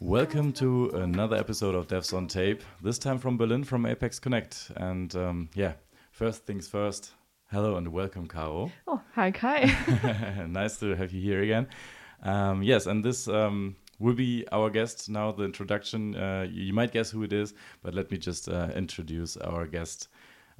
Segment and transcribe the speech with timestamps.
[0.00, 2.62] Welcome to another episode of Devs on Tape.
[2.82, 4.70] This time from Berlin, from Apex Connect.
[4.76, 5.74] And um, yeah,
[6.12, 7.10] first things first.
[7.50, 8.72] Hello and welcome, Caro.
[8.86, 10.46] Oh, hi, Kai.
[10.48, 11.68] nice to have you here again.
[12.22, 15.32] Um, yes, and this um, will be our guest now.
[15.32, 16.14] The introduction.
[16.16, 20.08] Uh, you might guess who it is, but let me just uh, introduce our guest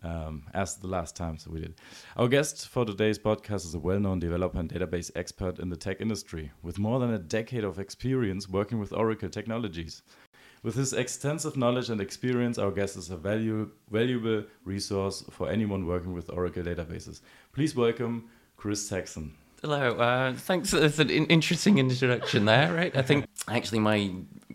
[0.03, 1.75] um, as the last times we did.
[2.17, 5.77] Our guest for today's podcast is a well known developer and database expert in the
[5.77, 10.03] tech industry with more than a decade of experience working with Oracle technologies.
[10.63, 15.87] With his extensive knowledge and experience, our guest is a value, valuable resource for anyone
[15.87, 17.21] working with Oracle databases.
[17.53, 19.35] Please welcome Chris Saxon.
[19.61, 20.71] Hello, uh, thanks.
[20.71, 22.97] That's an interesting introduction there, right?
[22.97, 24.13] I think actually my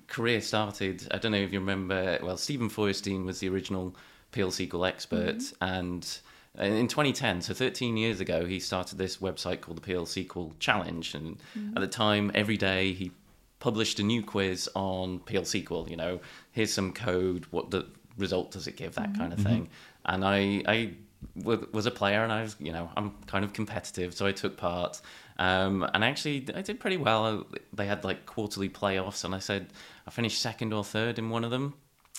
[0.08, 3.96] career started, I don't know if you remember, well, Steven Feuerstein was the original
[4.32, 5.38] PL SQL expert.
[5.38, 5.64] Mm-hmm.
[5.64, 6.20] And
[6.58, 11.16] in 2010, so 13 years ago, he started this website called the PL SQL Challenge.
[11.16, 11.76] And mm-hmm.
[11.76, 13.12] at the time, every day he
[13.60, 15.90] published a new quiz on PL SQL.
[15.90, 16.20] You know,
[16.54, 17.46] here's some code.
[17.52, 18.96] What the result does it give?
[18.96, 19.22] That mm-hmm.
[19.22, 19.70] kind of thing.
[20.06, 20.94] And I, I
[21.36, 24.58] was a player and I was, you know, I'm kind of competitive, so I took
[24.58, 25.02] part.
[25.40, 27.46] Um, and actually, I did pretty well.
[27.74, 29.68] They had like quarterly playoffs, and I said
[30.08, 31.74] I finished second or third in one of them,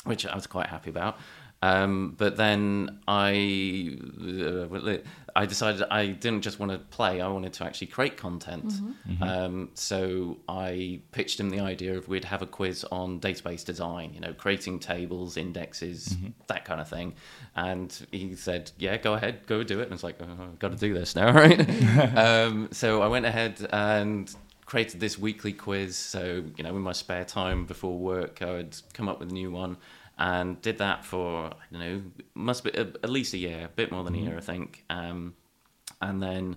[0.04, 1.18] which I was quite happy about.
[1.64, 4.98] Um, but then I, uh,
[5.34, 8.66] I decided I didn't just want to play; I wanted to actually create content.
[8.66, 9.12] Mm-hmm.
[9.12, 9.22] Mm-hmm.
[9.22, 14.12] Um, so I pitched him the idea of we'd have a quiz on database design,
[14.12, 16.32] you know, creating tables, indexes, mm-hmm.
[16.48, 17.14] that kind of thing.
[17.56, 20.72] And he said, "Yeah, go ahead, go do it." And it's like, oh, I've got
[20.72, 21.58] to do this now, right?
[22.16, 24.34] um, so I went ahead and
[24.66, 25.96] created this weekly quiz.
[25.96, 29.34] So you know, in my spare time before work, I would come up with a
[29.34, 29.78] new one
[30.18, 32.02] and did that for I don't know,
[32.34, 34.26] must be a, at least a year, a bit more than mm-hmm.
[34.26, 34.84] a year, I think.
[34.90, 35.34] Um,
[36.00, 36.56] and then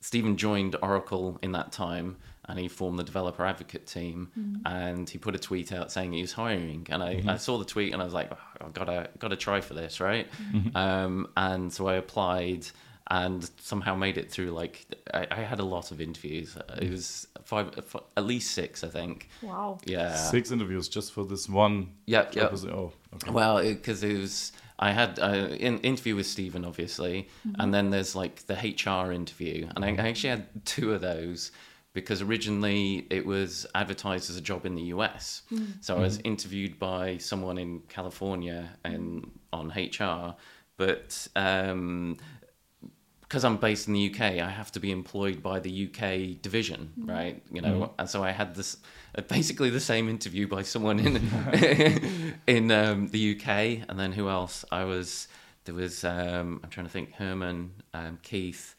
[0.00, 2.16] Steven joined Oracle in that time,
[2.46, 4.30] and he formed the developer advocate team.
[4.38, 4.66] Mm-hmm.
[4.66, 7.30] And he put a tweet out saying he was hiring, and I, mm-hmm.
[7.30, 9.60] I saw the tweet and I was like, oh, I've got to got to try
[9.60, 10.28] for this, right?
[10.52, 10.76] Mm-hmm.
[10.76, 12.66] Um, and so I applied
[13.10, 14.50] and somehow made it through.
[14.50, 16.56] Like I, I had a lot of interviews.
[16.80, 17.70] It was five,
[18.16, 19.28] at least six, I think.
[19.42, 19.78] Wow.
[19.84, 20.14] Yeah.
[20.14, 21.92] Six interviews just for this one.
[22.06, 22.26] Yeah.
[22.32, 22.48] Yeah.
[22.52, 22.92] Oh.
[23.14, 23.30] Okay.
[23.30, 24.52] Well, because it, it, was.
[24.78, 27.60] I had an uh, interview with steven obviously, mm-hmm.
[27.60, 31.52] and then there's like the HR interview, and I, I actually had two of those
[31.94, 35.42] because originally it was advertised as a job in the US.
[35.52, 35.84] Mm.
[35.84, 36.28] So I was mm-hmm.
[36.28, 40.34] interviewed by someone in California and on HR,
[40.76, 42.16] but um,
[43.32, 46.92] because I'm based in the UK, I have to be employed by the UK division,
[47.00, 47.08] mm.
[47.08, 47.42] right?
[47.50, 47.90] You know, mm.
[47.98, 48.76] and so I had this
[49.16, 51.16] uh, basically the same interview by someone in
[52.46, 54.66] in um, the UK, and then who else?
[54.70, 55.28] I was
[55.64, 58.74] there was um, I'm trying to think Herman, um, Keith,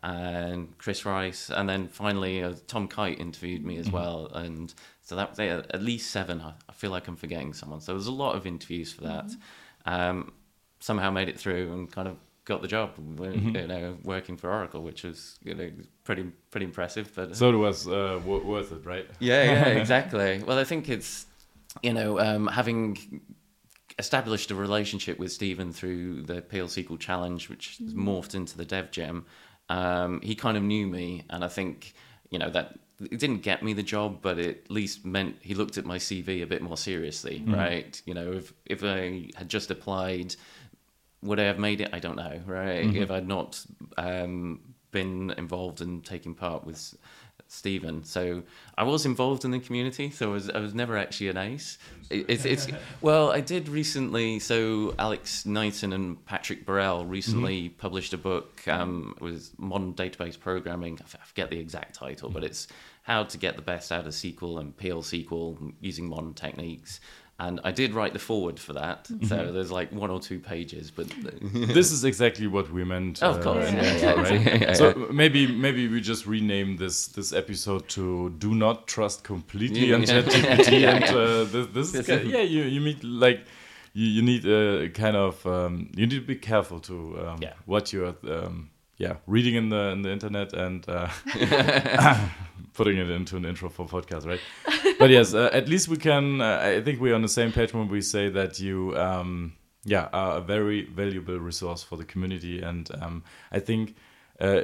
[0.00, 3.96] and Chris Rice, and then finally uh, Tom Kyte interviewed me as mm-hmm.
[3.96, 4.72] well, and
[5.02, 6.40] so that was at least seven.
[6.40, 7.80] I, I, feel like I'm forgetting someone.
[7.80, 9.26] So there's a lot of interviews for that.
[9.26, 9.92] Mm-hmm.
[9.92, 10.32] Um,
[10.78, 12.16] somehow made it through and kind of
[12.48, 13.54] got the job, mm-hmm.
[13.54, 15.70] you know, working for Oracle, which was you know
[16.02, 17.12] pretty pretty impressive.
[17.14, 19.06] But so it was uh, worth it, right?
[19.20, 20.42] Yeah, yeah, exactly.
[20.44, 21.26] well, I think it's
[21.82, 23.20] you know um, having
[23.98, 28.08] established a relationship with Steven through the PL SQL Challenge, which mm-hmm.
[28.08, 29.26] morphed into the Dev Gym.
[29.68, 31.92] Um, he kind of knew me, and I think
[32.30, 35.54] you know that it didn't get me the job, but it at least meant he
[35.54, 37.54] looked at my CV a bit more seriously, mm.
[37.54, 38.00] right?
[38.06, 40.34] You know, if if I had just applied
[41.22, 41.90] would I have made it?
[41.92, 42.84] I don't know, right?
[42.84, 43.02] Mm-hmm.
[43.02, 43.64] If I'd not
[43.96, 46.94] um, been involved in taking part with
[47.48, 48.04] Steven.
[48.04, 48.42] So
[48.76, 51.78] I was involved in the community, so I was, I was never actually an ace.
[52.10, 52.68] It's, it's,
[53.00, 54.38] well, I did recently.
[54.38, 57.78] So Alex Nuijten and Patrick Barel recently mm-hmm.
[57.78, 60.98] published a book um, with modern database programming.
[61.02, 62.68] I forget the exact title, but it's
[63.02, 67.00] how to get the best out of SQL and PL SQL using modern techniques
[67.40, 69.04] and I did write the foreword for that.
[69.04, 69.26] Mm-hmm.
[69.26, 71.06] So there's like one or two pages, but
[71.42, 73.22] this is exactly what we meant.
[73.22, 74.60] of uh, course, yeah, yeah, right?
[74.60, 79.92] yeah, so maybe maybe we just rename this this episode to "Do Not Trust Completely
[79.94, 83.44] on ChatGPT." and uh, this, this is yeah, you you meet like.
[83.94, 87.90] You, you need a kind of um, you need to be careful to um, what
[87.90, 88.68] you're um,
[88.98, 89.16] yeah.
[89.26, 91.08] Reading in the in the internet and uh,
[92.74, 94.40] putting it into an intro for podcast right?
[94.98, 97.72] But yes uh, at least we can uh, i think we're on the same page
[97.72, 99.52] when we say that you um,
[99.84, 102.60] yeah are a very valuable resource for the community.
[102.60, 103.94] And um, i think
[104.40, 104.62] uh,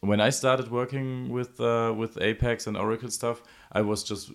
[0.00, 3.42] when i started working with uh, with apex and oracle stuff
[3.72, 4.30] i was just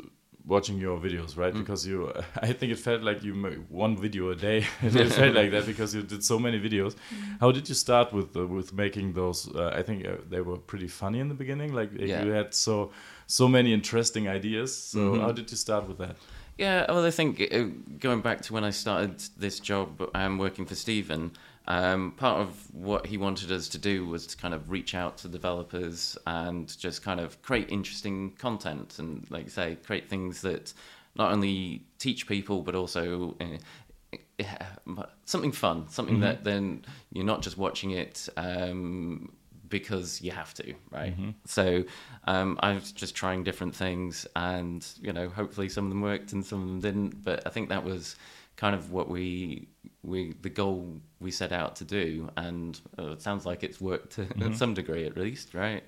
[0.46, 1.54] watching your videos, right?
[1.54, 1.60] Mm.
[1.60, 2.12] Because you,
[2.42, 4.66] I think it felt like you made one video a day.
[4.82, 6.96] it felt like that because you did so many videos.
[6.96, 7.40] Mm.
[7.40, 9.54] How did you start with uh, with making those?
[9.54, 11.74] Uh, I think uh, they were pretty funny in the beginning.
[11.74, 12.24] Like yeah.
[12.24, 12.92] you had so
[13.28, 14.92] so many interesting ideas.
[14.92, 15.22] So mm -hmm.
[15.22, 16.16] how did you start with that?
[16.58, 17.64] Yeah, well, I think uh,
[18.00, 21.32] going back to when I started this job, um, working for Stephen,
[21.72, 25.18] um, part of what he wanted us to do was to kind of reach out
[25.20, 30.74] to developers and just kind of create interesting content and, like say, create things that
[31.16, 36.24] not only teach people but also uh, something fun, something mm-hmm.
[36.24, 36.84] that then
[37.14, 39.32] you're not just watching it um,
[39.70, 41.14] because you have to, right?
[41.14, 41.30] Mm-hmm.
[41.46, 41.86] So
[42.26, 46.34] um, I was just trying different things, and you know, hopefully some of them worked
[46.34, 47.24] and some of them didn't.
[47.24, 48.18] But I think that was
[48.62, 49.68] kind of what we
[50.04, 54.14] we the goal we set out to do, and uh, it sounds like it's worked
[54.14, 54.54] to mm-hmm.
[54.54, 55.84] some degree at least, right?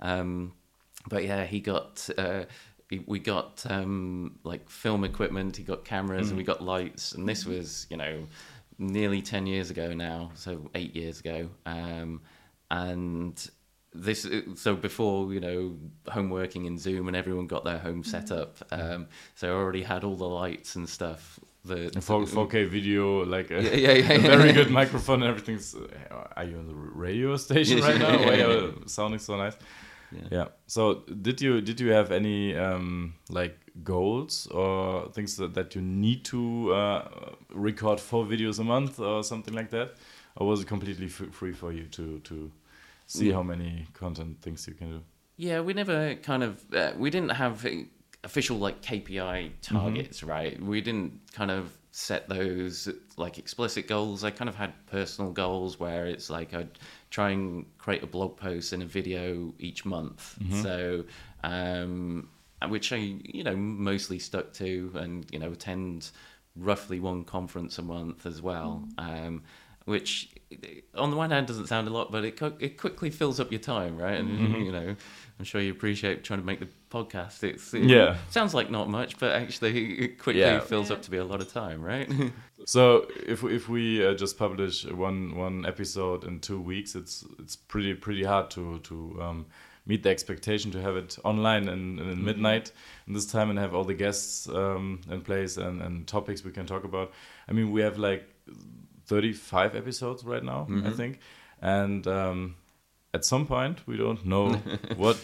[0.00, 0.52] Um,
[1.08, 2.08] but yeah, he got.
[2.18, 2.44] Uh,
[3.06, 6.30] we got um, like film equipment, he got cameras, mm.
[6.30, 8.28] and we got lights, and this was, you know,
[8.78, 11.48] nearly 10 years ago now, so eight years ago.
[11.66, 12.20] Um,
[12.70, 13.50] and
[13.92, 14.24] this
[14.54, 15.76] so before you know
[16.08, 18.42] home working in zoom and everyone got their home set mm-hmm.
[18.42, 23.24] up um, so i already had all the lights and stuff the 4, k video
[23.24, 26.66] like a, yeah, yeah, yeah, a very good microphone and everything's uh, are you on
[26.66, 28.18] the radio station right now?
[28.18, 29.56] Why are sounding so nice?
[30.30, 30.46] Yeah.
[30.66, 35.82] so did you did you have any um, like goals or things that, that you
[35.82, 37.08] need to uh,
[37.52, 39.96] record four videos a month or something like that?
[40.36, 42.52] Or was it completely free for you to to
[43.06, 45.00] see how many content things you can do?
[45.36, 47.66] Yeah, we never kind of uh, we didn't have
[48.26, 50.28] official like KPI targets, mm-hmm.
[50.28, 50.60] right?
[50.60, 54.24] We didn't kind of set those like explicit goals.
[54.24, 56.78] I kind of had personal goals where it's like I'd
[57.10, 60.36] try and create a blog post and a video each month.
[60.42, 60.62] Mm-hmm.
[60.62, 61.04] So,
[61.44, 62.28] um,
[62.68, 66.10] which I you know mostly stuck to, and you know attend
[66.56, 68.84] roughly one conference a month as well.
[68.98, 69.26] Mm-hmm.
[69.26, 69.42] Um,
[69.84, 70.30] which
[70.94, 73.60] on the one hand doesn't sound a lot, but it it quickly fills up your
[73.60, 74.18] time, right?
[74.18, 74.62] And mm-hmm.
[74.62, 74.96] you know,
[75.38, 77.42] I'm sure you appreciate trying to make the podcast.
[77.42, 80.60] It's it yeah, sounds like not much, but actually it quickly yeah.
[80.60, 82.10] fills up to be a lot of time, right?
[82.64, 87.56] so if if we uh, just publish one one episode in two weeks, it's it's
[87.56, 89.46] pretty pretty hard to to um,
[89.84, 92.24] meet the expectation to have it online in, in mm-hmm.
[92.24, 92.72] midnight
[93.06, 96.50] in this time and have all the guests um, in place and, and topics we
[96.50, 97.12] can talk about.
[97.48, 98.28] I mean, we have like
[99.06, 100.78] 35 episodes right now, mm -hmm.
[100.78, 100.96] I mm-hmm.
[100.96, 101.18] think,
[101.60, 102.54] and um,
[103.12, 104.60] at some point we don't know
[104.96, 105.18] what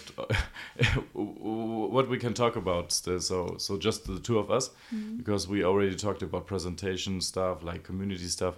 [1.95, 3.21] what we can talk about still.
[3.21, 5.17] So so just the two of us, mm -hmm.
[5.17, 8.55] because we already talked about presentation stuff like community stuff.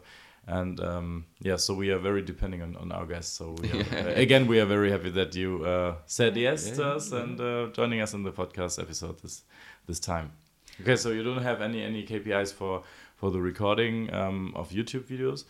[0.47, 3.37] And um, yeah, so we are very depending on, on our guests.
[3.37, 6.75] So we are, uh, again, we are very happy that you uh, said yes yeah,
[6.77, 7.23] to us yeah.
[7.23, 9.45] and uh, joining us in the podcast episode this
[9.87, 10.29] this time.
[10.81, 12.83] Okay, so you don't have any any KPIs for
[13.17, 15.45] for the recording um, of YouTube videos.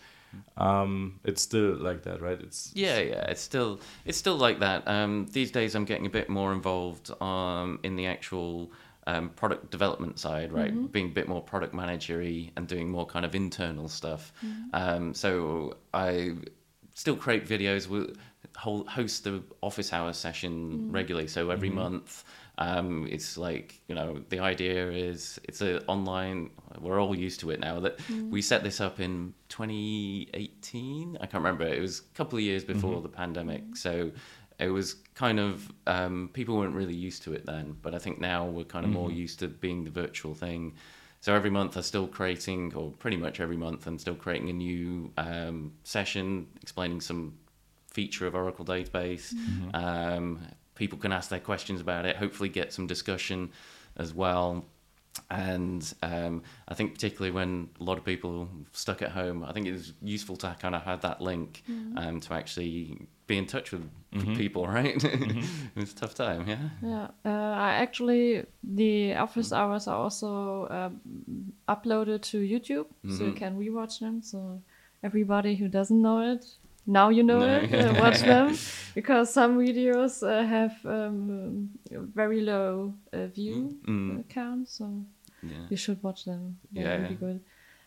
[0.56, 2.40] Um, it's still like that, right?
[2.40, 3.25] It's yeah, yeah.
[3.31, 4.87] It's still it's still like that.
[4.87, 8.72] Um, these days, I'm getting a bit more involved um, in the actual
[9.06, 10.72] um, product development side, right?
[10.72, 10.87] Mm-hmm.
[10.87, 14.32] Being a bit more product managery and doing more kind of internal stuff.
[14.44, 14.62] Mm-hmm.
[14.72, 16.34] Um, so I
[16.94, 17.87] still create videos.
[17.88, 18.12] We
[18.56, 20.93] host the office hour session mm-hmm.
[20.93, 21.28] regularly.
[21.28, 21.78] So every mm-hmm.
[21.78, 22.25] month.
[22.56, 26.50] Um, it's like you know the idea is it's a online.
[26.80, 27.80] We're all used to it now.
[27.80, 28.30] That mm.
[28.30, 31.18] we set this up in 2018.
[31.20, 31.66] I can't remember.
[31.66, 33.02] It was a couple of years before mm-hmm.
[33.02, 33.76] the pandemic.
[33.76, 34.12] So
[34.58, 37.76] it was kind of um, people weren't really used to it then.
[37.82, 39.00] But I think now we're kind of mm-hmm.
[39.00, 40.75] more used to being the virtual thing.
[41.20, 44.52] So every month I'm still creating, or pretty much every month I'm still creating a
[44.52, 47.34] new um, session explaining some
[47.90, 49.32] feature of Oracle database.
[49.32, 49.75] Mm-hmm.
[49.75, 50.40] Um,
[50.75, 53.50] people can ask their questions about it, hopefully get some discussion
[53.97, 54.64] as well.
[55.31, 59.66] And um, I think particularly when a lot of people stuck at home, I think
[59.66, 61.97] it was useful to kind of have that link mm-hmm.
[61.97, 64.35] um, to actually be in touch with mm-hmm.
[64.35, 64.97] people, right?
[64.97, 65.81] Mm-hmm.
[65.81, 66.69] it's a tough time, yeah.
[66.83, 73.31] Yeah, uh, I actually the office hours are also um, uploaded to YouTube, so you
[73.31, 73.37] mm-hmm.
[73.37, 74.21] can rewatch them.
[74.21, 74.61] So
[75.04, 76.45] everybody who doesn't know it
[76.87, 77.57] now you know no.
[77.57, 78.57] it uh, watch them
[78.95, 84.29] because some videos uh, have um, very low uh, view mm.
[84.29, 85.05] count so
[85.43, 85.67] yeah.
[85.69, 87.41] you should watch them they're yeah, really good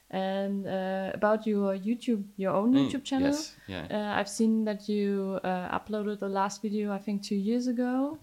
[0.10, 2.89] and uh, about your youtube your own mm.
[2.89, 3.56] youtube channel yes.
[3.68, 3.86] yeah.
[3.92, 8.18] Uh, i've seen that you uh, uploaded the last video i think two years ago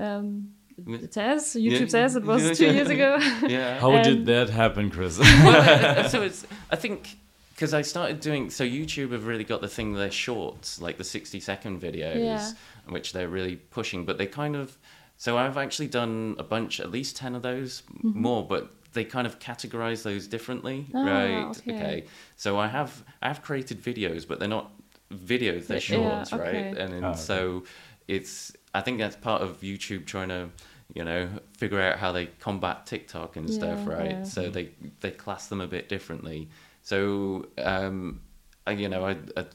[0.00, 0.48] um,
[0.86, 1.86] it says YouTube yeah.
[1.86, 3.18] says it was two years ago.
[3.46, 3.78] yeah.
[3.78, 5.18] How did that happen, Chris?
[5.18, 6.46] well, so it's.
[6.70, 7.16] I think
[7.62, 11.04] because I started doing so YouTube have really got the thing they're shorts like the
[11.04, 12.50] 60 second videos yeah.
[12.88, 14.76] which they're really pushing but they kind of
[15.22, 18.20] So I've actually done a bunch, at least ten of those mm-hmm.
[18.20, 21.44] more, but they kind of categorize those differently, oh, right?
[21.44, 21.76] Okay.
[21.76, 22.04] okay.
[22.34, 24.72] So I have I have created videos, but they're not
[25.14, 26.44] videos; they're shorts, yeah, okay.
[26.44, 26.76] right?
[26.76, 27.18] And, and oh, okay.
[27.18, 27.62] so
[28.08, 30.48] it's I think that's part of YouTube trying to
[30.92, 34.10] you know figure out how they combat TikTok and yeah, stuff, right?
[34.10, 34.24] Yeah.
[34.24, 34.70] So they
[35.02, 36.48] they class them a bit differently.
[36.82, 38.20] So um,
[38.66, 39.46] I, you know I, I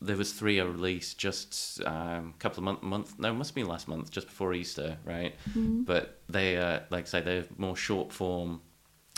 [0.00, 3.50] there was three I released just um, a couple of months month no it must
[3.50, 5.82] have been last month just before Easter right mm-hmm.
[5.82, 8.60] but they uh, like I say they're more short form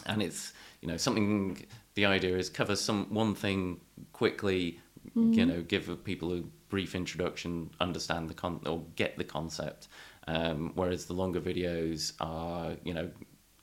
[0.06, 3.80] and it's you know something the idea is cover some one thing
[4.12, 5.32] quickly mm-hmm.
[5.32, 9.88] you know give people a brief introduction understand the con or get the concept
[10.28, 13.10] um, whereas the longer videos are you know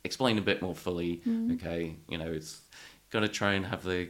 [0.03, 1.53] explain a bit more fully mm-hmm.
[1.53, 2.61] okay you know it's
[3.13, 4.09] got to try and have the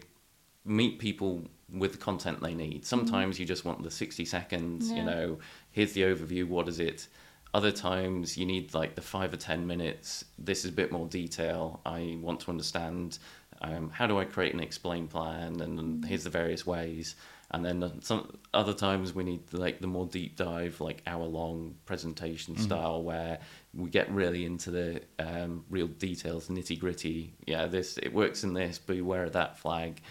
[0.65, 2.77] meet people with the content they need.
[2.77, 2.85] Mm-hmm.
[2.85, 3.39] Sometimes mm.
[3.41, 4.95] you just want the 60 seconds, yeah.
[4.97, 5.39] you know,
[5.71, 7.07] here's the overview, what is it?
[7.53, 10.25] Other times you need like the five or 10 minutes.
[10.39, 11.81] This is a bit more detail.
[11.85, 13.19] I want to understand
[13.61, 16.05] um, how do I create an explain plan and, mm.
[16.05, 17.15] here's the various ways.
[17.51, 21.75] And then some other times we need like the more deep dive, like hour long
[21.85, 22.63] presentation mm-hmm.
[22.63, 23.39] style where
[23.75, 27.33] we get really into the um, real details, nitty gritty.
[27.45, 30.01] Yeah, this it works in this, but beware of that flag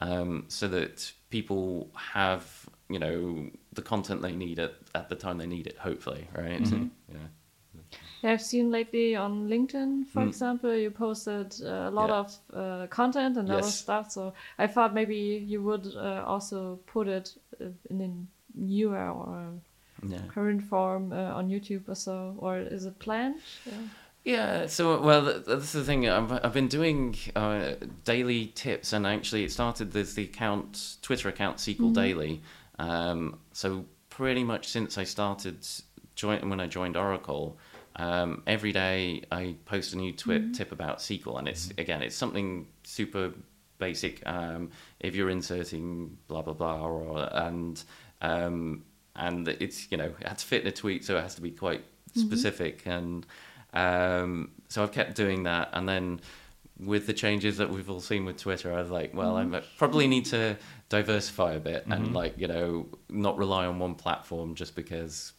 [0.00, 5.38] um, so that people have you know the content they need at, at the time
[5.38, 6.86] they need it hopefully right mm-hmm.
[7.08, 7.18] yeah
[8.22, 10.28] yeah, I've seen lately on LinkedIn, for mm.
[10.28, 12.16] example, you posted uh, a lot yeah.
[12.16, 13.58] of uh, content and yes.
[13.58, 14.10] other stuff.
[14.10, 18.10] So I thought maybe you would uh, also put it uh, in a
[18.54, 19.54] newer or
[20.06, 20.18] yeah.
[20.28, 22.34] current form uh, on YouTube or so.
[22.38, 23.36] Or is it planned?
[23.66, 23.72] Yeah.
[24.22, 26.06] Yeah, so well, that's the thing.
[26.06, 27.72] I've, I've been doing uh,
[28.04, 31.92] daily tips, and actually, it started as the account Twitter account SQL mm-hmm.
[31.94, 32.42] Daily.
[32.78, 35.66] Um, so pretty much since I started
[36.16, 37.58] join when I joined Oracle,
[37.96, 40.52] um, every day I post a new twi- mm-hmm.
[40.52, 41.80] tip about SQL, and it's mm-hmm.
[41.80, 43.32] again, it's something super
[43.78, 44.22] basic.
[44.26, 47.82] Um, if you're inserting blah blah blah, or and
[48.20, 48.84] um,
[49.16, 51.42] and it's you know it has to fit in a tweet, so it has to
[51.42, 52.20] be quite mm-hmm.
[52.20, 53.26] specific and
[53.72, 56.20] um, so I've kept doing that, and then
[56.78, 59.54] with the changes that we've all seen with Twitter, I was like, well, mm-hmm.
[59.54, 60.56] I probably need to
[60.88, 61.92] diversify a bit mm-hmm.
[61.92, 65.32] and like you know not rely on one platform just because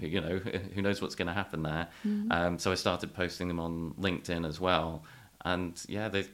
[0.00, 0.38] you know
[0.74, 1.88] who knows what's going to happen there.
[2.06, 2.32] Mm-hmm.
[2.32, 5.04] Um, so I started posting them on LinkedIn as well,
[5.44, 6.24] and yeah, they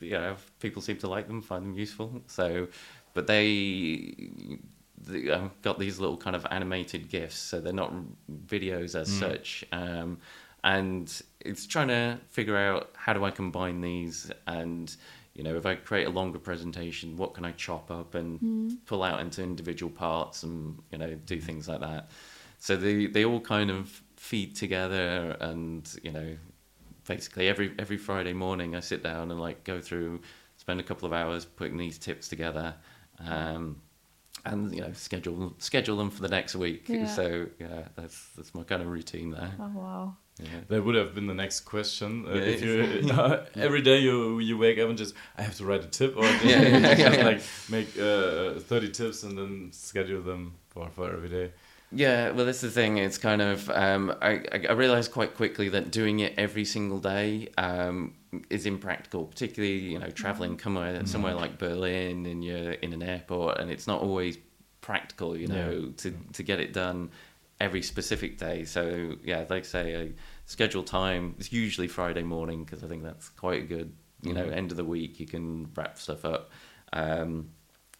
[0.00, 2.22] you know people seem to like them, find them useful.
[2.26, 2.68] So,
[3.14, 4.14] but they.
[5.10, 7.92] I've got these little kind of animated gifs, so they're not
[8.46, 9.20] videos as mm.
[9.20, 9.64] such.
[9.72, 10.18] Um,
[10.64, 14.94] and it's trying to figure out how do I combine these and
[15.34, 18.76] you know if I create a longer presentation what can I chop up and mm.
[18.86, 22.10] pull out into individual parts and you know do things like that
[22.58, 26.36] so they they all kind of feed together and you know
[27.06, 30.20] basically every every Friday morning I sit down and like go through
[30.58, 32.74] spend a couple of hours putting these tips together
[33.26, 33.80] um,
[34.44, 37.06] and you know schedule schedule them for the next week yeah.
[37.06, 40.60] so yeah that's that's my kind of routine there oh wow yeah.
[40.68, 42.24] That would have been the next question.
[42.26, 45.56] Uh, yeah, if you uh, every day you you wake up and just I have
[45.56, 49.70] to write a tip or just, yeah, just like make uh, thirty tips and then
[49.72, 51.52] schedule them for, for every day.
[51.94, 52.96] Yeah, well, that's the thing.
[52.96, 57.48] It's kind of um, I I realized quite quickly that doing it every single day
[57.58, 58.14] um,
[58.50, 61.08] is impractical, particularly you know traveling somewhere mm.
[61.08, 64.38] somewhere like Berlin and you're in an airport and it's not always
[64.80, 65.96] practical, you know, yeah.
[65.96, 67.10] to to get it done
[67.60, 68.64] every specific day.
[68.64, 70.12] So yeah, like I say, I
[70.46, 71.34] schedule time.
[71.38, 74.58] It's usually Friday morning because I think that's quite a good, you know, mm-hmm.
[74.58, 75.20] end of the week.
[75.20, 76.50] You can wrap stuff up
[76.92, 77.50] um,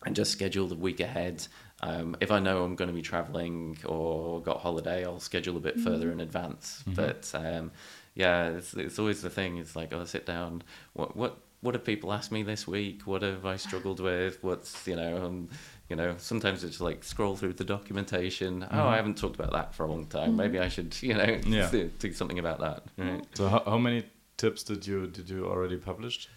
[0.04, 1.46] and just schedule the week ahead.
[1.80, 5.60] Um, if I know I'm going to be traveling or got holiday, I'll schedule a
[5.60, 5.84] bit mm-hmm.
[5.84, 6.82] further in advance.
[6.86, 6.94] Mm-hmm.
[6.94, 7.70] But um,
[8.14, 9.56] yeah, it's, it's always the thing.
[9.56, 10.62] It's like, oh, sit down.
[10.92, 13.02] What what what have people asked me this week?
[13.06, 14.42] What have I struggled with?
[14.42, 15.48] What's you know, um,
[15.88, 18.60] you know, sometimes it's like scroll through the documentation.
[18.60, 18.78] Mm-hmm.
[18.78, 20.30] Oh, I haven't talked about that for a long time.
[20.30, 20.36] Mm-hmm.
[20.36, 21.70] Maybe I should, you know, yeah.
[21.98, 22.84] do, something about that.
[22.98, 23.24] Right?
[23.34, 24.04] So, how, how many
[24.36, 26.28] tips did you did you already publish?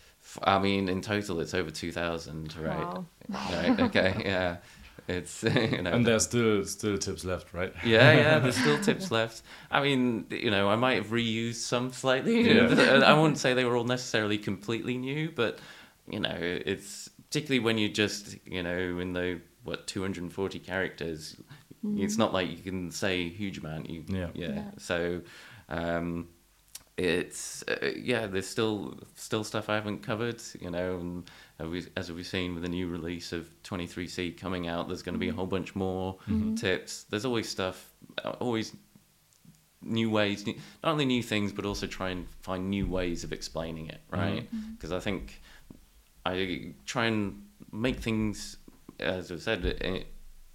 [0.44, 2.56] I mean, in total, it's over two thousand.
[2.58, 2.78] Right.
[2.78, 3.06] Wow.
[3.30, 3.80] Right.
[3.80, 4.22] Okay.
[4.26, 4.58] Yeah.
[5.08, 7.74] It's you know, and there's still still tips left, right?
[7.84, 8.40] Yeah, yeah.
[8.40, 9.44] There's still tips left.
[9.70, 12.56] I mean, you know, I might have reused some slightly.
[12.56, 13.02] Yeah.
[13.06, 15.60] I wouldn't say they were all necessarily completely new, but
[16.10, 21.36] you know, it's particularly when you just you know in the what 240 characters
[21.86, 22.02] mm.
[22.02, 24.64] it's not like you can say a huge amount you yeah yeah, yeah.
[24.78, 25.22] so
[25.68, 26.30] um
[26.98, 31.30] it's uh, yeah there's still still stuff i haven't covered you know and
[31.98, 35.28] as we've seen with the new release of 23c coming out there's going to be
[35.28, 35.40] a mm-hmm.
[35.40, 36.56] whole bunch more mm-hmm.
[36.56, 37.92] tips there's always stuff
[38.40, 38.72] always
[39.86, 43.32] new ways, new, not only new things, but also try and find new ways of
[43.32, 44.48] explaining it, right?
[44.72, 44.98] Because mm-hmm.
[44.98, 45.42] I think
[46.26, 48.58] I try and make things,
[49.00, 50.04] as I said, eh,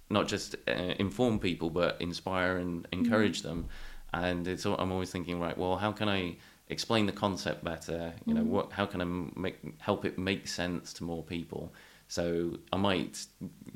[0.09, 3.47] not just uh, inform people, but inspire and encourage mm-hmm.
[3.47, 3.69] them.
[4.13, 5.57] And it's I'm always thinking, right?
[5.57, 6.35] Well, how can I
[6.69, 8.13] explain the concept better?
[8.25, 8.49] You know, mm-hmm.
[8.49, 8.71] what?
[8.71, 11.73] How can I make help it make sense to more people?
[12.07, 13.25] So I might,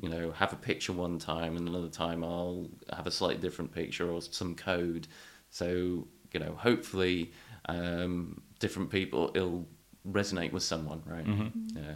[0.02, 3.72] you know, have a picture one time, and another time I'll have a slightly different
[3.72, 5.08] picture or some code.
[5.50, 7.32] So you know, hopefully,
[7.66, 9.66] um, different people it'll
[10.06, 11.24] resonate with someone, right?
[11.24, 11.78] Mm-hmm.
[11.78, 11.94] Yeah.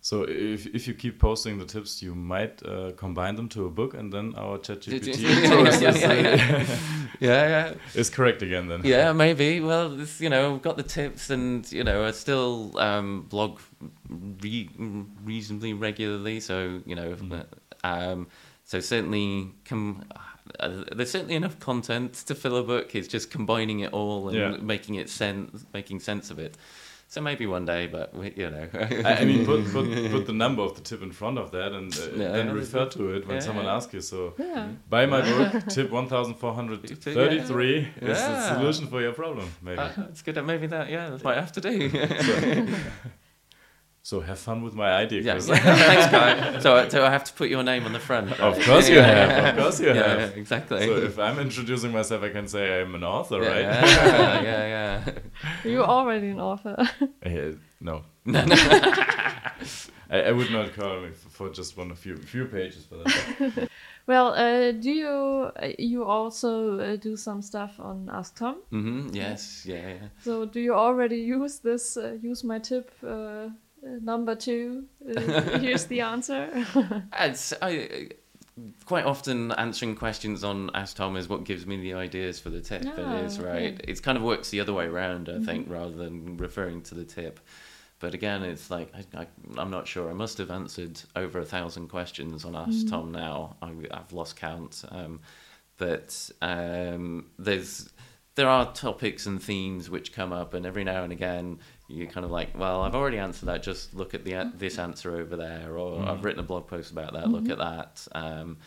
[0.00, 3.70] So if if you keep posting the tips, you might uh, combine them to a
[3.70, 5.22] book, and then our ChatGPT
[5.80, 6.66] yeah, yeah,
[7.20, 8.68] yeah, yeah, is correct again.
[8.68, 9.60] Then yeah, maybe.
[9.60, 13.60] Well, this, you know, we've got the tips, and you know, I still um, blog
[14.08, 14.70] re
[15.24, 16.40] reasonably regularly.
[16.40, 17.44] So you know, mm.
[17.84, 18.28] um,
[18.64, 20.04] so certainly come.
[20.58, 22.94] Uh, there's certainly enough content to fill a book.
[22.94, 26.56] It's just combining it all and making it sense, making sense of it.
[27.10, 28.68] So maybe one day, but we, you know.
[28.74, 31.72] I, I, mean, put, put put the number of the tip in front of that,
[31.72, 34.02] and uh, yeah, then refer to it when yeah, someone asks you.
[34.02, 34.68] So, yeah.
[34.90, 39.50] buy my book, tip one thousand four hundred thirty-three is the solution for your problem.
[39.62, 40.44] Maybe uh, it's good.
[40.44, 40.90] Maybe that.
[40.90, 42.76] Yeah, that's what I have to do.
[44.08, 45.20] So, so have fun with my idea.
[45.20, 45.40] Yeah, yeah.
[45.90, 46.60] thanks, Kai.
[46.60, 48.30] So, so I have to put your name on the front.
[48.30, 48.40] Right?
[48.40, 49.58] Of course you have.
[49.58, 50.34] Of course you yeah, have.
[50.34, 50.86] exactly.
[50.86, 53.60] So if I'm introducing myself, I can say I'm an author, yeah, right?
[53.60, 55.12] Yeah, yeah, yeah.
[55.70, 56.74] You're already an author.
[56.78, 58.02] Uh, no.
[58.24, 58.56] no, no.
[60.10, 63.68] I, I, would not call me for just one a few few pages for that.
[64.06, 68.56] well, uh, do you uh, you also uh, do some stuff on Ask Tom?
[68.72, 69.14] Mm-hmm.
[69.14, 69.66] Yes.
[69.66, 70.08] Yeah, yeah.
[70.24, 71.98] So do you already use this?
[71.98, 73.50] Uh, use my tip uh,
[73.82, 74.84] number two.
[75.60, 76.48] here's the answer.
[77.18, 78.10] it's, I,
[78.84, 82.60] quite often answering questions on Ask Tom is what gives me the ideas for the
[82.60, 82.84] tip.
[82.86, 83.74] Oh, it is right.
[83.74, 83.92] Okay.
[83.92, 85.44] It kind of works the other way around, I mm-hmm.
[85.44, 87.40] think, rather than referring to the tip.
[88.00, 89.26] But again, it's like I,
[89.60, 90.08] am not sure.
[90.08, 92.88] I must have answered over a thousand questions on Ask mm-hmm.
[92.88, 93.56] Tom now.
[93.60, 94.84] I, have lost count.
[94.88, 95.20] Um,
[95.76, 97.90] but um, there's
[98.34, 101.58] there are topics and themes which come up, and every now and again
[101.88, 103.62] you're kind of like, well, I've already answered that.
[103.62, 106.08] Just look at the this answer over there, or mm.
[106.08, 107.24] I've written a blog post about that.
[107.24, 107.32] Mm-hmm.
[107.32, 108.06] Look at that.
[108.12, 108.58] Um,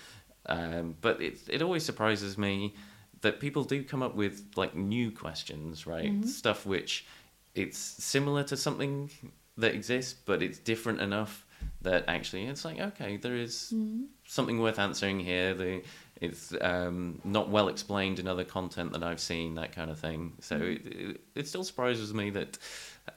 [0.47, 2.73] um, but it it always surprises me
[3.21, 6.11] that people do come up with like new questions, right?
[6.11, 6.27] Mm-hmm.
[6.27, 7.05] Stuff which
[7.53, 9.11] it's similar to something
[9.57, 11.45] that exists, but it's different enough
[11.83, 14.05] that actually it's like okay, there is mm-hmm.
[14.25, 15.53] something worth answering here.
[15.53, 15.83] The
[16.21, 20.33] it's um, not well explained in other content that I've seen, that kind of thing.
[20.39, 20.87] So mm-hmm.
[20.87, 22.59] it, it, it still surprises me that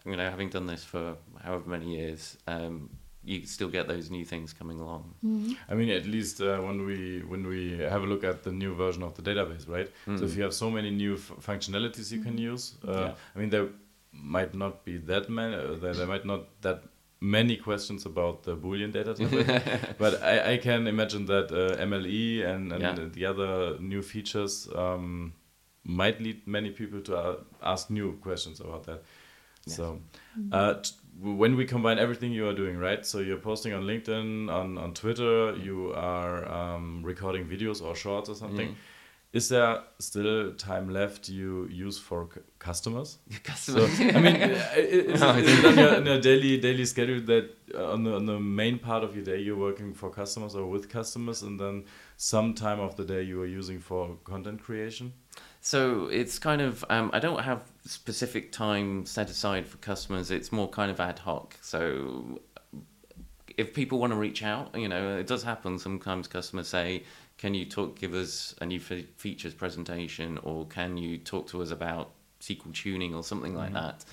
[0.04, 2.90] you know, having done this for however many years, um,
[3.24, 5.14] you still get those new things coming along.
[5.24, 5.52] Mm-hmm.
[5.68, 8.74] I mean, at least uh, when we when we have a look at the new
[8.74, 9.88] version of the database, right?
[9.88, 10.18] Mm-hmm.
[10.18, 10.36] So if mm.
[10.36, 12.52] you have so many new f- functionalities you can mm-hmm.
[12.52, 13.14] use, uh, yeah.
[13.34, 13.68] I mean, there
[14.12, 15.54] might not be that many.
[15.54, 16.82] Uh, there, there might not that
[17.20, 22.46] many questions about the Boolean data type, but I, I, can imagine that uh, MLE
[22.46, 23.08] and, and yeah.
[23.10, 25.32] the other new features um,
[25.84, 29.02] might lead many people to uh, ask new questions about that.
[29.66, 30.00] So,
[30.52, 30.74] uh,
[31.20, 33.04] when we combine everything you are doing, right?
[33.06, 38.28] So you're posting on LinkedIn, on on Twitter, you are um, recording videos or shorts
[38.28, 38.68] or something.
[38.68, 38.74] Mm.
[39.34, 42.28] Is there still time left you use for
[42.60, 43.18] customers?
[43.42, 43.98] Customers.
[43.98, 44.36] So, I mean,
[44.76, 48.14] is, no, is it on your, on your, daily daily schedule that uh, on the
[48.14, 51.58] on the main part of your day you're working for customers or with customers, and
[51.58, 51.84] then
[52.16, 55.12] some time of the day you are using for content creation?
[55.64, 60.30] So it's kind of um, I don't have specific time set aside for customers.
[60.30, 61.56] It's more kind of ad hoc.
[61.62, 62.38] So
[63.56, 65.78] if people want to reach out, you know, it does happen.
[65.78, 67.04] Sometimes customers say,
[67.38, 67.98] "Can you talk?
[67.98, 72.10] Give us a new features presentation, or can you talk to us about
[72.42, 73.86] SQL tuning or something like mm-hmm.
[73.86, 74.04] that?"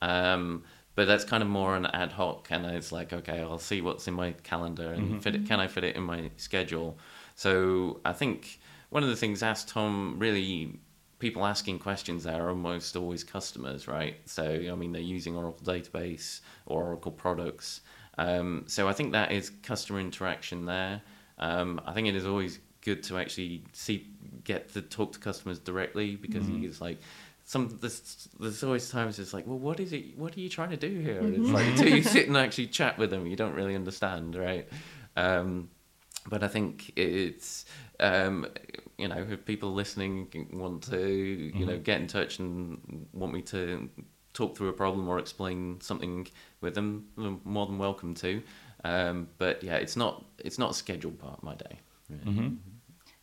[0.00, 0.62] Um,
[0.94, 4.06] but that's kind of more an ad hoc, and it's like, okay, I'll see what's
[4.06, 5.18] in my calendar and mm-hmm.
[5.18, 5.46] fit it.
[5.46, 6.98] Can I fit it in my schedule?
[7.34, 10.78] So I think one of the things Ask Tom really
[11.20, 14.16] people asking questions there are almost always customers, right?
[14.24, 17.82] So, I mean, they're using Oracle database or Oracle products.
[18.18, 21.02] Um, so I think that is customer interaction there.
[21.38, 24.06] Um, I think it is always good to actually see
[24.42, 26.64] get to talk to customers directly because mm-hmm.
[26.64, 26.98] it's like
[27.44, 30.70] some there's, there's always times it's like well what is it what are you trying
[30.70, 31.42] to do here mm-hmm.
[31.42, 34.66] it's like until you sit and actually chat with them you don't really understand right
[35.16, 35.68] um,
[36.28, 37.64] but I think it's
[37.98, 38.46] um,
[39.00, 41.64] you know, if people listening want to, you mm-hmm.
[41.66, 43.88] know, get in touch and want me to
[44.32, 46.28] talk through a problem or explain something
[46.60, 48.42] with them, I'm more than welcome to.
[48.84, 51.78] Um, but yeah, it's not it's not a scheduled part of my day.
[52.12, 52.54] Mm-hmm.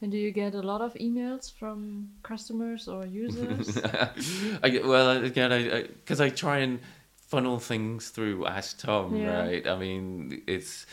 [0.01, 3.77] And do you get a lot of emails from customers or users?
[4.63, 6.79] I, well, again, because I, I, try and
[7.15, 9.39] funnel things through Ask Tom, yeah.
[9.39, 9.67] right?
[9.67, 10.85] I mean, it's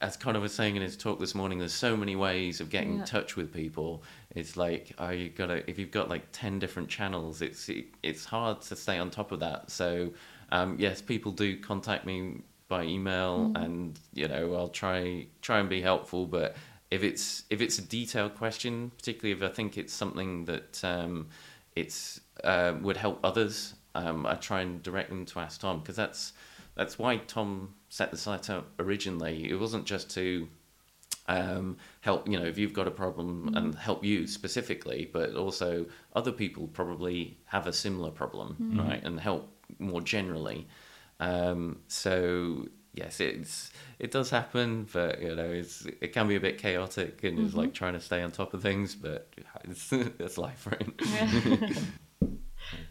[0.00, 1.58] as Connor was saying in his talk this morning.
[1.58, 3.00] There's so many ways of getting yeah.
[3.00, 4.02] in touch with people.
[4.34, 8.24] It's like, oh, you gotta if you've got like ten different channels, it's it, it's
[8.24, 9.70] hard to stay on top of that.
[9.70, 10.12] So,
[10.50, 13.64] um, yes, people do contact me by email, mm.
[13.64, 16.56] and you know, I'll try try and be helpful, but
[16.90, 21.28] if it's if it's a detailed question, particularly if I think it's something that um,
[21.74, 25.96] it's uh, would help others, um, I try and direct them to ask Tom because
[25.96, 26.32] that's
[26.78, 29.50] that's why Tom set the site up originally.
[29.50, 30.48] It wasn't just to
[31.26, 33.56] um, help you know if you've got a problem mm-hmm.
[33.56, 38.80] and help you specifically, but also other people probably have a similar problem, mm-hmm.
[38.80, 40.68] right, and help more generally.
[41.18, 46.40] Um, so yes, it's it does happen, but you know, it's it can be a
[46.40, 47.46] bit chaotic and mm-hmm.
[47.46, 49.28] it's like trying to stay on top of things, but
[49.64, 50.88] it's it's life, right?
[51.04, 51.70] Yeah.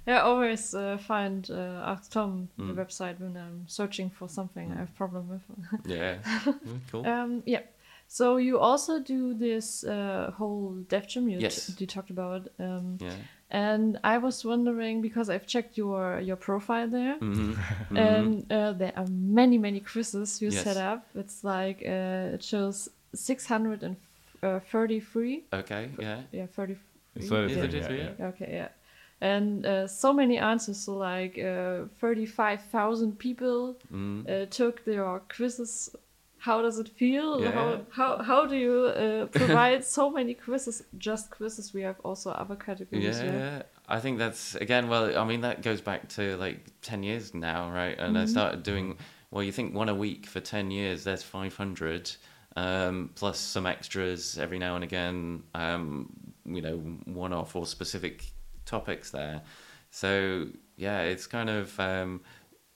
[0.06, 2.68] yeah, I always uh, find uh, Ask Tom mm.
[2.68, 4.76] the website when I'm searching for something mm.
[4.76, 5.42] I have problem with.
[5.86, 6.18] yeah,
[6.92, 7.06] cool.
[7.06, 7.62] Um, yeah.
[8.08, 11.68] So you also do this uh, whole dev gym you, yes.
[11.68, 12.48] t- you talked about.
[12.58, 13.12] Um, yeah.
[13.50, 17.52] And I was wondering because I've checked your your profile there, mm-hmm.
[17.54, 17.98] Mm-hmm.
[17.98, 20.64] and uh, there are many many quizzes you yes.
[20.64, 21.06] set up.
[21.16, 23.96] It's like uh, it shows six hundred and
[24.44, 25.46] uh, thirty-three.
[25.54, 25.90] Okay.
[26.00, 26.22] Yeah.
[26.32, 27.98] Yeah, thirty-three.
[27.98, 28.12] Yeah.
[28.20, 28.26] yeah.
[28.28, 28.50] Okay.
[28.52, 28.68] Yeah.
[29.20, 34.30] And uh, so many answers, so like uh, 35,000 people mm.
[34.30, 35.90] Uh, took their quizzes
[36.40, 37.42] how does it feel?
[37.42, 37.52] Yeah.
[37.52, 40.84] How, how how do you uh, provide so many quizzes?
[40.98, 41.74] Just quizzes.
[41.74, 43.20] We have also other categories.
[43.20, 44.88] Yeah, yeah, I think that's again.
[44.88, 47.98] Well, I mean that goes back to like ten years now, right?
[47.98, 48.24] And mm-hmm.
[48.24, 48.98] I started doing.
[49.32, 51.04] Well, you think one a week for ten years?
[51.04, 52.12] There's five hundred.
[52.56, 56.10] Um, plus some extras every now and again, um,
[56.44, 58.32] you know, one off or specific
[58.68, 59.42] topics there.
[59.90, 62.22] So yeah, it's kind of um,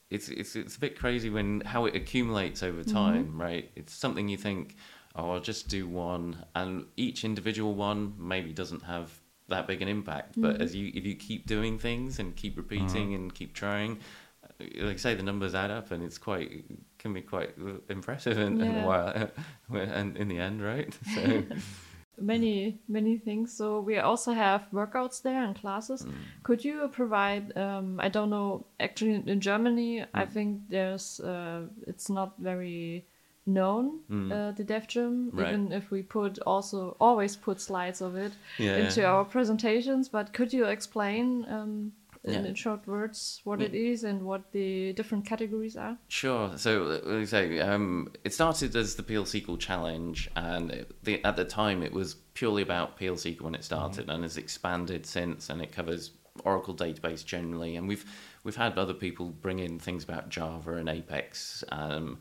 [0.10, 2.92] it's it's it's a bit crazy when how it accumulates over mm-hmm.
[2.92, 3.42] time, mm-hmm.
[3.42, 3.72] right?
[3.76, 4.76] It's something you think,
[5.16, 9.12] oh, I'll just do one, and each individual one maybe doesn't have
[9.48, 10.32] that big an impact.
[10.32, 10.42] Mm-hmm.
[10.42, 13.16] But as you if you keep doing things and keep repeating mm-hmm.
[13.16, 14.00] and keep trying,
[14.44, 16.66] uh, like I say, the numbers add up, and it's quite
[16.98, 17.56] can be quite
[17.90, 18.66] impressive in, yeah.
[18.66, 19.32] in a while,
[19.74, 20.94] and in the end, right?
[21.16, 21.44] So
[22.22, 26.14] many many things so we also have workouts there and classes mm.
[26.44, 30.08] could you provide um, i don't know actually in germany mm.
[30.14, 33.06] i think there's uh, it's not very
[33.46, 34.32] known mm.
[34.32, 35.48] uh, the dev gym right.
[35.48, 40.32] even if we put also always put slides of it yeah, into our presentations but
[40.32, 41.92] could you explain um,
[42.24, 43.66] in, in, short words what yeah.
[43.66, 45.98] it is and what the different categories are?
[46.08, 46.52] Sure.
[46.58, 51.36] So, like say, um, it started as the PL SQL challenge, and it, the, at
[51.36, 54.12] the time it was purely about PL SQL when it started, mm-hmm.
[54.12, 56.12] and has expanded since, and it covers
[56.46, 58.06] Oracle database generally, and we've
[58.44, 62.20] we've had other people bring in things about Java and Apex, um,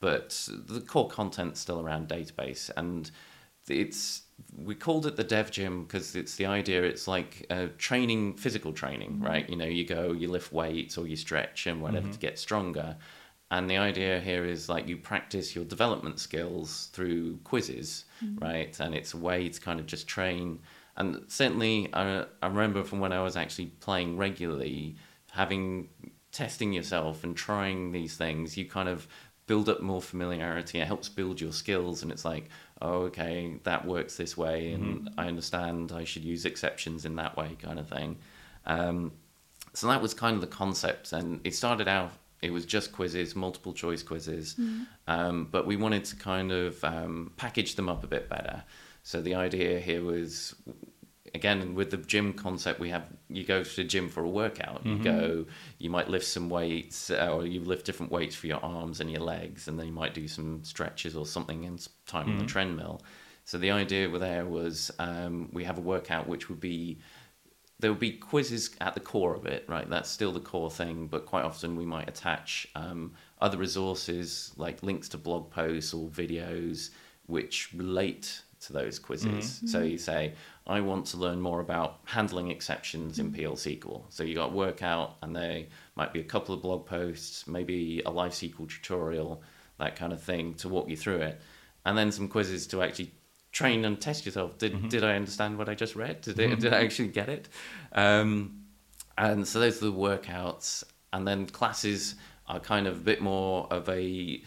[0.00, 3.10] but the core content's still around database, and
[3.68, 4.22] it's
[4.56, 8.72] we called it the dev gym because it's the idea it's like uh, training physical
[8.72, 9.24] training mm-hmm.
[9.24, 12.12] right you know you go you lift weights or you stretch and whatever mm-hmm.
[12.12, 12.96] to get stronger
[13.50, 18.44] and the idea here is like you practice your development skills through quizzes mm-hmm.
[18.44, 20.58] right and it's a way to kind of just train
[20.96, 24.96] and certainly I, I remember from when i was actually playing regularly
[25.30, 25.88] having
[26.32, 29.06] testing yourself and trying these things you kind of
[29.52, 32.46] build up more familiarity it helps build your skills and it's like
[32.82, 35.20] oh, okay, that works this way, and mm-hmm.
[35.20, 38.18] I understand I should use exceptions in that way, kind of thing.
[38.66, 39.12] Um,
[39.72, 42.10] so that was kind of the concept, and it started out.
[42.42, 44.82] It was just quizzes, multiple choice quizzes, mm-hmm.
[45.06, 48.64] um, but we wanted to kind of um, package them up a bit better.
[49.04, 50.54] So the idea here was
[51.34, 54.84] again with the gym concept we have you go to the gym for a workout
[54.84, 55.02] you mm-hmm.
[55.02, 55.46] go
[55.78, 59.10] you might lift some weights uh, or you lift different weights for your arms and
[59.10, 62.18] your legs and then you might do some stretches or something in time mm-hmm.
[62.18, 62.46] on the mm-hmm.
[62.46, 63.02] treadmill
[63.44, 66.98] so the idea there was um, we have a workout which would be
[67.80, 71.06] there would be quizzes at the core of it right that's still the core thing
[71.06, 76.08] but quite often we might attach um, other resources like links to blog posts or
[76.08, 76.90] videos
[77.26, 79.28] which relate to those quizzes.
[79.56, 79.66] Mm-hmm.
[79.66, 80.34] So you say,
[80.66, 84.02] I want to learn more about handling exceptions in PL SQL.
[84.08, 85.64] So you got workout, and there
[85.96, 89.42] might be a couple of blog posts, maybe a live SQL tutorial,
[89.78, 91.40] that kind of thing to walk you through it,
[91.84, 93.12] and then some quizzes to actually
[93.50, 94.58] train and test yourself.
[94.58, 94.88] Did mm-hmm.
[94.88, 96.20] did I understand what I just read?
[96.22, 97.48] Did it, did I actually get it?
[97.92, 98.62] Um,
[99.18, 102.14] and so those are the workouts, and then classes
[102.46, 104.42] are kind of a bit more of a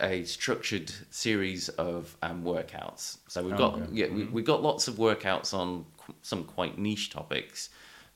[0.00, 3.18] a structured series of um, workouts.
[3.28, 3.86] So we've got okay.
[3.92, 4.32] yeah mm-hmm.
[4.32, 7.70] we, have got lots of workouts on qu- some quite niche topics,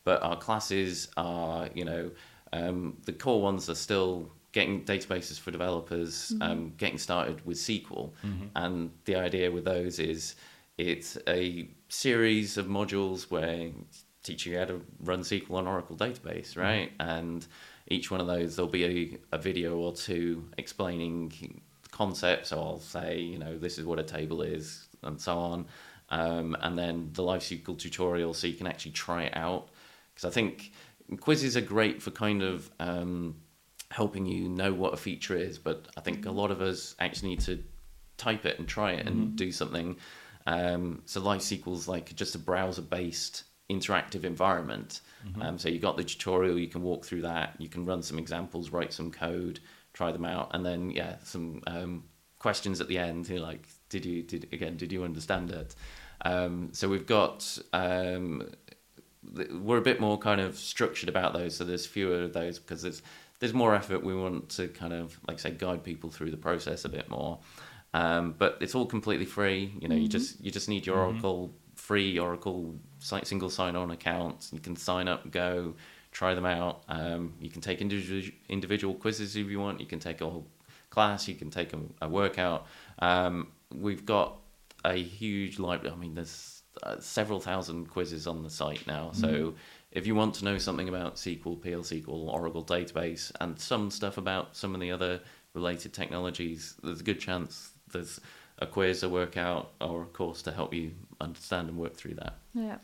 [0.04, 2.11] but our classes are you know
[2.52, 6.42] um, the core ones are still getting databases for developers, mm-hmm.
[6.42, 8.46] um, getting started with SQL, mm-hmm.
[8.56, 10.37] and the idea with those is
[10.78, 13.70] it's a series of modules where
[14.22, 16.61] teach you how to run SQL on Oracle database, mm-hmm.
[16.61, 16.92] right?
[17.00, 17.46] And
[17.88, 22.51] each one of those there'll be a, a video or two explaining concepts.
[22.51, 25.66] So I'll say, you know, this is what a table is, and so on.
[26.11, 29.68] Um, and then the live SQL tutorial, so you can actually try it out.
[30.14, 30.72] Because I think
[31.20, 33.37] quizzes are great for kind of um,
[33.90, 37.31] helping you know what a feature is, but I think a lot of us actually
[37.31, 37.62] need to
[38.16, 39.37] type it and try it and mm-hmm.
[39.37, 39.96] do something.
[40.46, 45.00] Um, so live SQL's like just a browser-based interactive environment.
[45.26, 45.42] Mm-hmm.
[45.42, 48.18] Um, so you got the tutorial, you can walk through that, you can run some
[48.18, 49.61] examples, write some code,
[49.92, 52.04] try them out, and then yeah, some um,
[52.38, 53.28] questions at the end.
[53.28, 54.76] You're like, did you did again?
[54.76, 55.74] Did you understand it?
[56.22, 58.50] Um, so we've got um,
[59.61, 61.57] we're a bit more kind of structured about those.
[61.57, 63.02] So there's fewer of those because there's
[63.40, 64.02] there's more effort.
[64.02, 67.38] We want to kind of like say guide people through the process a bit more.
[67.94, 69.72] Um, but it's all completely free.
[69.81, 70.02] You know, mm-hmm.
[70.02, 71.12] you just you just need your mm-hmm.
[71.12, 74.48] Oracle free Oracle site single sign-on account.
[74.52, 75.74] You can sign up, go
[76.10, 76.82] try them out.
[76.88, 79.80] Um, you can take individual individual quizzes if you want.
[79.80, 80.46] You can take a whole
[80.90, 81.28] class.
[81.28, 82.66] You can take a, a workout.
[82.98, 84.38] Um, we've got
[84.84, 85.94] a huge library.
[85.94, 89.10] I mean, there's uh, several thousand quizzes on the site now.
[89.12, 89.20] Mm-hmm.
[89.20, 89.54] So
[89.92, 94.18] if you want to know something about SQL, PL SQL, Oracle database, and some stuff
[94.18, 95.20] about some of the other
[95.54, 98.20] related technologies, there's a good chance there's
[98.58, 102.34] a quiz, a workout, or a course to help you understand and work through that.
[102.54, 102.78] Yeah.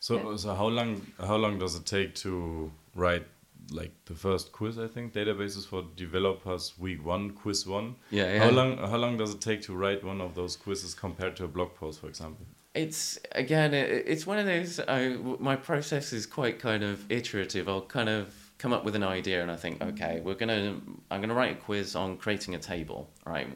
[0.00, 0.36] So, yeah.
[0.36, 3.26] so how long how long does it take to write
[3.70, 4.78] like the first quiz?
[4.78, 7.96] I think databases for developers week one quiz one.
[8.10, 8.44] Yeah, yeah.
[8.44, 11.44] How long how long does it take to write one of those quizzes compared to
[11.44, 12.46] a blog post, for example?
[12.74, 14.80] It's again, it, it's one of those.
[14.80, 17.68] I, my process is quite kind of iterative.
[17.68, 20.80] I'll kind of come up with an idea, and I think, okay, we're gonna,
[21.10, 23.10] I'm gonna write a quiz on creating a table.
[23.26, 23.46] Right?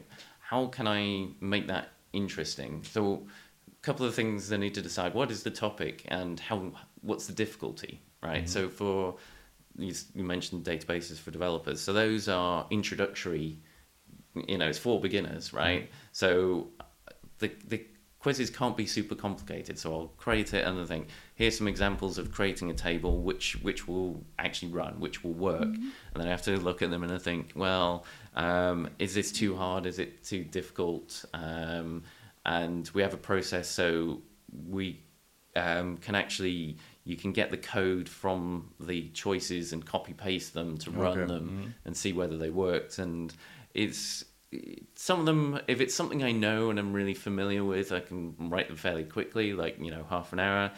[0.49, 2.83] How can I make that interesting?
[2.83, 3.27] So,
[3.67, 7.27] a couple of things I need to decide: what is the topic, and how, what's
[7.27, 8.01] the difficulty?
[8.23, 8.45] Right?
[8.45, 8.47] Mm-hmm.
[8.47, 9.17] So, for
[9.77, 11.81] you, you mentioned databases for developers.
[11.81, 13.59] So those are introductory.
[14.47, 15.83] You know, it's for beginners, right?
[15.83, 15.93] Mm-hmm.
[16.11, 16.67] So
[17.39, 17.85] the the
[18.19, 19.77] quizzes can't be super complicated.
[19.79, 23.57] So I'll create it and then think, here's some examples of creating a table which
[23.61, 25.61] which will actually run, which will work.
[25.61, 25.89] Mm-hmm.
[26.13, 28.05] And then I have to look at them and I think, well,
[28.37, 29.85] um, is this too hard?
[29.85, 31.25] Is it too difficult?
[31.33, 32.03] Um,
[32.45, 34.21] and we have a process so
[34.69, 35.01] we
[35.57, 40.77] um, can actually you can get the code from the choices and copy paste them
[40.77, 41.33] to run okay.
[41.33, 41.69] them mm-hmm.
[41.85, 43.33] and see whether they worked and
[43.73, 44.23] it's
[44.95, 48.35] some of them, if it's something I know and I'm really familiar with, I can
[48.39, 50.71] write them fairly quickly, like, you know, half an hour.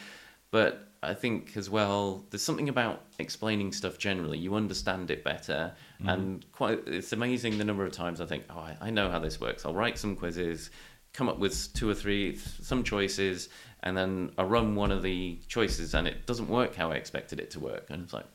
[0.50, 4.38] But I think as well, there's something about explaining stuff generally.
[4.38, 5.72] You understand it better.
[5.98, 6.08] Mm-hmm.
[6.08, 9.18] And quite, it's amazing the number of times I think, oh, I, I know how
[9.18, 9.64] this works.
[9.64, 10.70] I'll write some quizzes,
[11.14, 13.48] come up with two or three, some choices,
[13.82, 17.40] and then I run one of the choices and it doesn't work how I expected
[17.40, 17.86] it to work.
[17.88, 18.26] And it's like,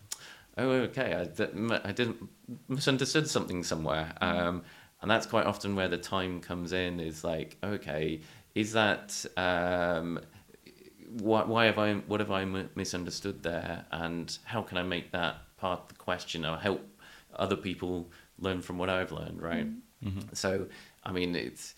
[0.57, 2.29] oh, okay, I, I didn't
[2.67, 4.11] misunderstood something somewhere.
[4.21, 4.39] Mm-hmm.
[4.47, 4.63] Um,
[5.01, 8.21] and that's quite often where the time comes in is like okay
[8.55, 10.19] is that um,
[11.19, 12.43] why, why have i what have i
[12.75, 16.81] misunderstood there and how can i make that part of the question or help
[17.35, 20.07] other people learn from what i've learned right mm-hmm.
[20.07, 20.33] mm-hmm.
[20.33, 20.65] so
[21.03, 21.75] i mean it's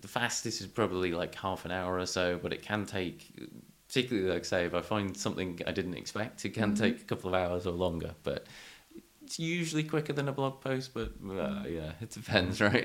[0.00, 3.32] the fastest is probably like half an hour or so but it can take
[3.86, 6.82] particularly like say if i find something i didn't expect it can mm-hmm.
[6.82, 8.46] take a couple of hours or longer but
[9.24, 12.84] it's usually quicker than a blog post, but uh, yeah, it depends, right?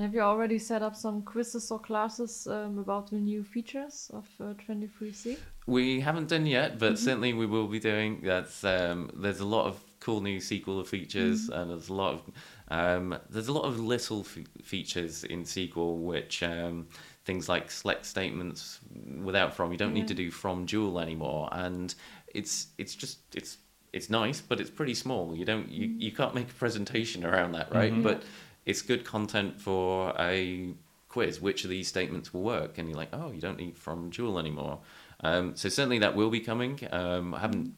[0.00, 0.06] Mm-hmm.
[0.06, 4.28] Have you already set up some quizzes or classes um, about the new features of
[4.40, 5.38] uh, 23C?
[5.66, 7.04] We haven't done yet, but mm-hmm.
[7.04, 8.20] certainly we will be doing.
[8.22, 11.60] That's um, there's a lot of cool new SQL features, mm-hmm.
[11.60, 12.22] and there's a lot of
[12.68, 16.88] um, there's a lot of little f- features in SQL which um,
[17.24, 18.80] things like select statements
[19.22, 19.72] without from.
[19.72, 20.02] You don't yeah.
[20.02, 21.94] need to do from dual anymore, and
[22.34, 23.58] it's it's just it's
[23.92, 25.34] it's nice, but it's pretty small.
[25.34, 27.92] You don't you, you can't make a presentation around that, right?
[27.92, 28.02] Mm-hmm.
[28.02, 28.22] But
[28.66, 30.74] it's good content for a
[31.08, 31.40] quiz.
[31.40, 32.78] Which of these statements will work?
[32.78, 34.80] And you're like, oh, you don't need from dual anymore.
[35.22, 36.80] Um, so certainly that will be coming.
[36.90, 37.74] Um, I haven't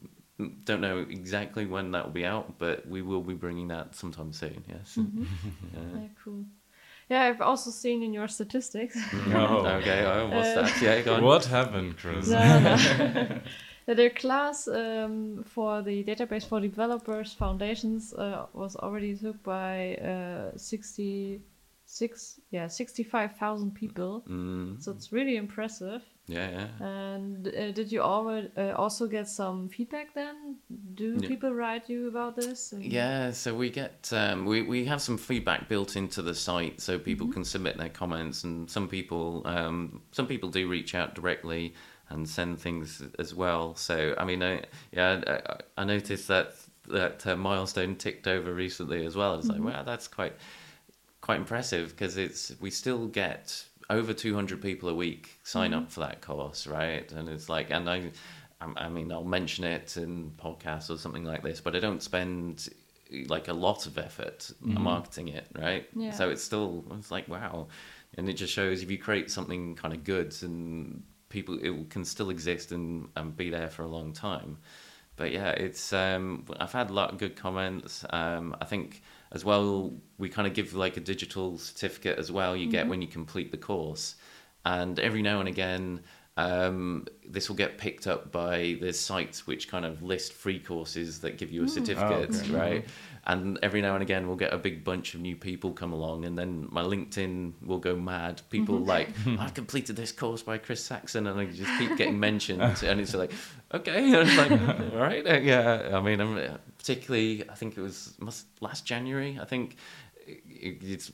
[0.65, 4.33] don't know exactly when that will be out, but we will be bringing that sometime
[4.33, 4.65] soon.
[4.69, 4.97] Yes.
[4.99, 5.25] Mm-hmm.
[5.75, 5.81] yeah.
[6.01, 6.45] yeah, cool.
[7.09, 8.99] Yeah, I've also seen in your statistics.
[9.27, 9.67] No.
[9.67, 10.83] okay, oh, what's uh, that?
[10.83, 11.25] Yeah, go on.
[11.25, 12.29] What happened, Chris?
[12.29, 13.41] No, no.
[13.87, 20.57] the class um, for the database for developers foundations uh, was already took by uh,
[20.57, 24.81] 66 yeah 65,000 people Mm.
[24.83, 26.69] so it's really impressive Yeah, yeah.
[26.81, 30.57] and uh, did you already uh, also get some feedback then
[30.95, 31.29] do Yeah.
[31.29, 35.19] people write you about this And- Yeah, so we get um, we we have some
[35.19, 40.01] feedback built into the site, so people can submit their comments, and some people um,
[40.13, 41.75] some people do reach out directly
[42.13, 43.75] and send things as well.
[43.75, 46.55] So I mean, I, yeah, I, I noticed that
[46.89, 49.37] that uh, milestone ticked over recently as well.
[49.37, 49.69] It's like, mm-hmm.
[49.69, 50.35] wow, that's quite
[51.21, 55.81] quite impressive because it's we still get over 200 people a week sign mm-hmm.
[55.81, 58.11] up for that course right and it's like and i
[58.77, 62.69] i mean i'll mention it in podcasts or something like this but i don't spend
[63.29, 64.83] like a lot of effort mm-hmm.
[64.83, 66.11] marketing it right Yeah.
[66.11, 67.69] so it's still it's like wow
[68.17, 72.05] and it just shows if you create something kind of good and people it can
[72.05, 74.59] still exist and, and be there for a long time
[75.17, 78.05] but yeah, it's um, I've had a lot of good comments.
[78.11, 82.57] Um, I think as well we kind of give like a digital certificate as well.
[82.57, 84.17] You get when you complete the course,
[84.65, 86.01] and every now and again
[86.37, 91.21] um, this will get picked up by the sites which kind of list free courses
[91.21, 92.53] that give you a certificate, okay.
[92.53, 92.85] right?
[93.25, 96.25] And every now and again we'll get a big bunch of new people come along,
[96.25, 98.41] and then my LinkedIn will go mad.
[98.51, 102.63] People like I've completed this course by Chris Saxon, and I just keep getting mentioned,
[102.83, 103.33] and it's like
[103.73, 105.91] okay, and it's like all right, uh, yeah.
[105.93, 109.39] I mean, I'm uh, particularly I think it was must, last January.
[109.41, 109.77] I think
[110.27, 111.13] it, it's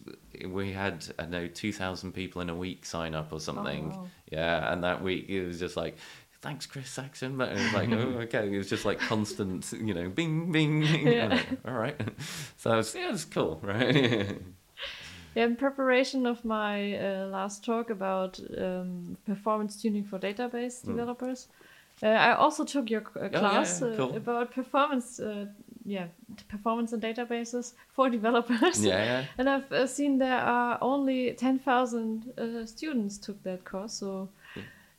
[0.49, 3.91] we had I know two thousand people in a week sign up or something.
[3.91, 4.07] wow.
[4.31, 5.97] Yeah, and that week it was just like.
[6.41, 7.37] Thanks, Chris Saxon.
[7.37, 8.47] But it was like, oh, okay.
[8.55, 10.83] It was just like constant, you know, bing, bing.
[10.85, 11.43] Yeah.
[11.67, 12.01] All right.
[12.57, 14.39] So it's, yeah, it's cool, right?
[15.35, 21.49] Yeah, in preparation of my uh, last talk about um, performance tuning for database developers,
[22.03, 23.25] uh, I also took your uh, Hmm.
[23.33, 24.17] yeah, class yeah, uh, cool.
[24.17, 25.47] about performance, uh,
[25.89, 26.07] yeah,
[26.49, 28.85] performance and databases for developers.
[28.85, 29.25] yeah, yeah.
[29.39, 33.95] And I've uh, seen there are only 10,000 uh, students took that course.
[33.95, 34.29] So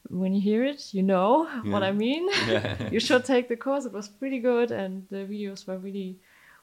[0.10, 2.28] when you hear it, you know what I mean.
[2.48, 2.90] Yeah.
[2.96, 3.86] you should take the course.
[3.86, 6.18] It was pretty good, and the videos were really,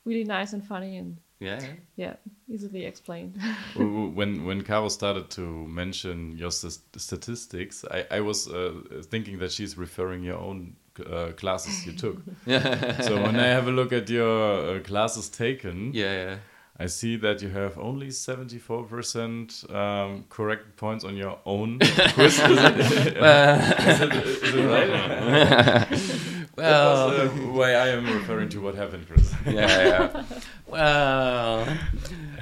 [0.05, 1.75] really nice and funny, and Yeah, yeah.
[1.97, 2.15] yeah,
[2.55, 3.35] easily explained.
[3.75, 5.43] W- w- when when Caro started to
[5.83, 8.73] mention your st- statistics, I, I was uh,
[9.11, 12.17] thinking that she's referring your own uh, classes you took.
[12.47, 16.37] so when I have a look at your uh, classes taken, Yeah, yeah.
[16.79, 21.79] I see that you have only seventy four percent um, correct points on your own
[22.15, 22.39] quiz.
[22.39, 25.87] Is it, is it, right?
[26.57, 29.31] Well, That's uh, why I am referring to what happened, Chris.
[29.45, 30.25] yeah, yeah.
[30.67, 31.67] Well,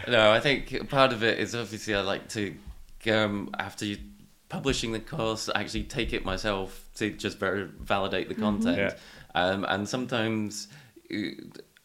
[0.07, 2.55] no, I think part of it is obviously I like to,
[3.11, 3.99] um, after you
[4.49, 8.78] publishing the course, actually take it myself to just ver- validate the content.
[8.78, 8.94] Yeah.
[9.35, 10.68] Um, and sometimes
[11.12, 11.16] uh,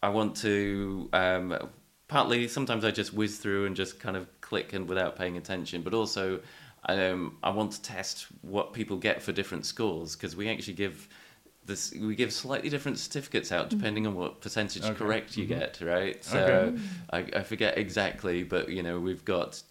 [0.03, 1.69] I want to, um,
[2.07, 5.81] partly, sometimes I just whiz through and just kind of click and without paying attention,
[5.81, 6.39] but also
[6.87, 11.09] um, I want to test what people get for different scores because we actually give
[11.65, 14.95] this we give slightly different certificates out depending on what percentage Okay.
[14.95, 16.79] correct you get right so Okay.
[17.11, 19.61] I, I forget exactly but you know we've got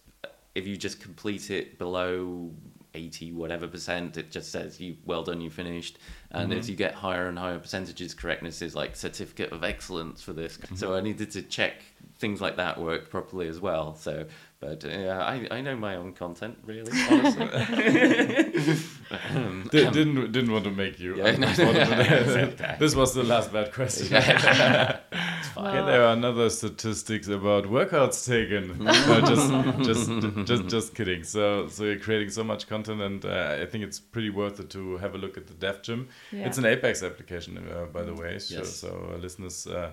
[0.55, 2.51] if you just complete it below
[2.93, 5.97] 80 whatever percent it just says you well done you finished.
[6.31, 6.59] And mm-hmm.
[6.59, 10.57] as you get higher and higher percentages correctness is like certificate of excellence for this.
[10.57, 10.75] Mm-hmm.
[10.75, 11.83] So i needed to check
[12.17, 13.95] things like that work properly as well.
[13.95, 14.25] So
[14.59, 17.47] but uh, I, I know my own content really honestly
[19.11, 21.15] Um, Di- didn't didn't want to make you.
[21.17, 22.75] Yeah, no, uncomfortable.
[22.79, 24.07] this was the last bad question.
[24.11, 25.67] it's fine.
[25.77, 28.83] Okay, there are another statistics about workouts taken.
[28.83, 29.49] no, just,
[29.83, 31.23] just, just, just kidding.
[31.23, 34.69] So, so you're creating so much content, and uh, I think it's pretty worth it
[34.71, 36.09] to have a look at the Dev Gym.
[36.31, 36.45] Yeah.
[36.45, 38.33] It's an Apex application, uh, by the way.
[38.33, 38.75] Yes.
[38.75, 39.91] so uh, listeners uh,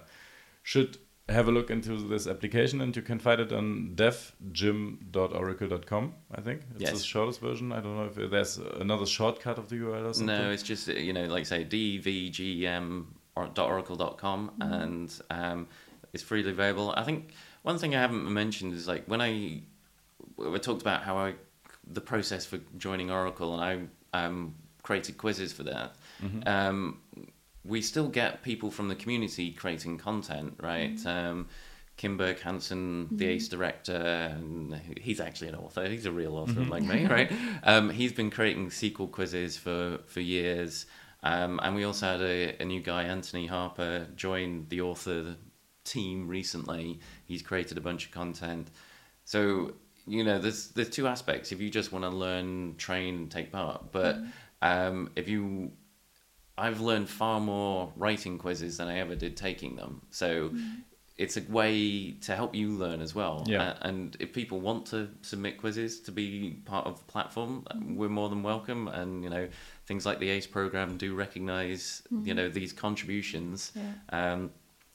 [0.62, 6.14] should have a look into this application, and you can find it on devgym.oracle.com.
[6.34, 6.92] I think it's Yes.
[6.98, 7.72] the shortest version.
[7.72, 10.26] I don't know if there's another shortcut of the URL or something.
[10.26, 15.68] No, it's just you know, like say devgym.oracle.com, and um,
[16.12, 16.94] it's freely available.
[16.96, 19.62] I think one thing I haven't mentioned is like when I
[20.36, 21.34] we talked about how I
[21.88, 25.96] the process for joining Oracle, and I um, created quizzes for that.
[26.46, 27.00] Um,
[27.66, 30.98] we still get people from the community creating content, right?
[31.06, 31.48] Um,
[31.96, 35.88] Kim Berg Hansen, the ACE director, and he's actually an author.
[35.88, 37.32] He's a real author, like me, right?
[37.62, 40.86] Um, he's been creating SQL quizzes for, for years.
[41.22, 45.36] Um, and we also had a, a new guy, Anthony Harper, join the author
[45.84, 47.00] team recently.
[47.24, 48.68] He's created a bunch of content.
[49.24, 49.72] So,
[50.06, 51.50] you know, there's, there's two aspects.
[51.50, 54.18] If you just want to learn, train, and take part, but
[54.60, 55.72] um, if you
[56.58, 60.00] I've learned far more writing quizzes than I ever did taking them.
[60.10, 60.80] So mm-hmm.
[61.18, 63.44] it's a way to help you learn as well.
[63.46, 63.62] Yeah.
[63.62, 67.96] Uh, and if people want to submit quizzes to be part of the platform, mm-hmm.
[67.96, 68.88] we're more than welcome.
[68.88, 69.48] And you know,
[69.86, 72.26] things like the ACE program do recognize mm-hmm.
[72.26, 73.72] you know these contributions.
[73.74, 74.32] Yeah.
[74.32, 74.50] Um,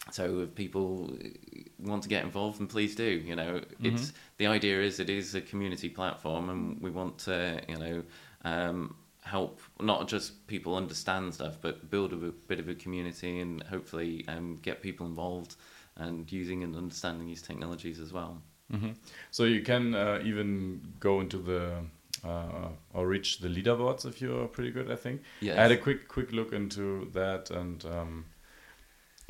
[0.09, 1.15] so if people
[1.77, 3.03] want to get involved, then please do.
[3.03, 4.15] You know, it's mm-hmm.
[4.37, 8.03] the idea is it is a community platform, and we want to you know.
[8.43, 8.95] Um,
[9.31, 12.17] help not just people understand stuff, but build a
[12.49, 15.55] bit of a community and hopefully um, get people involved
[15.95, 18.41] and using and understanding these technologies as well.
[18.73, 18.91] Mm-hmm.
[19.31, 21.61] So you can uh, even go into the
[22.25, 24.91] uh, or reach the leaderboards if you're pretty good.
[24.91, 25.21] I think.
[25.39, 25.57] Yes.
[25.57, 27.85] I had a quick quick look into that and.
[27.85, 28.25] Um,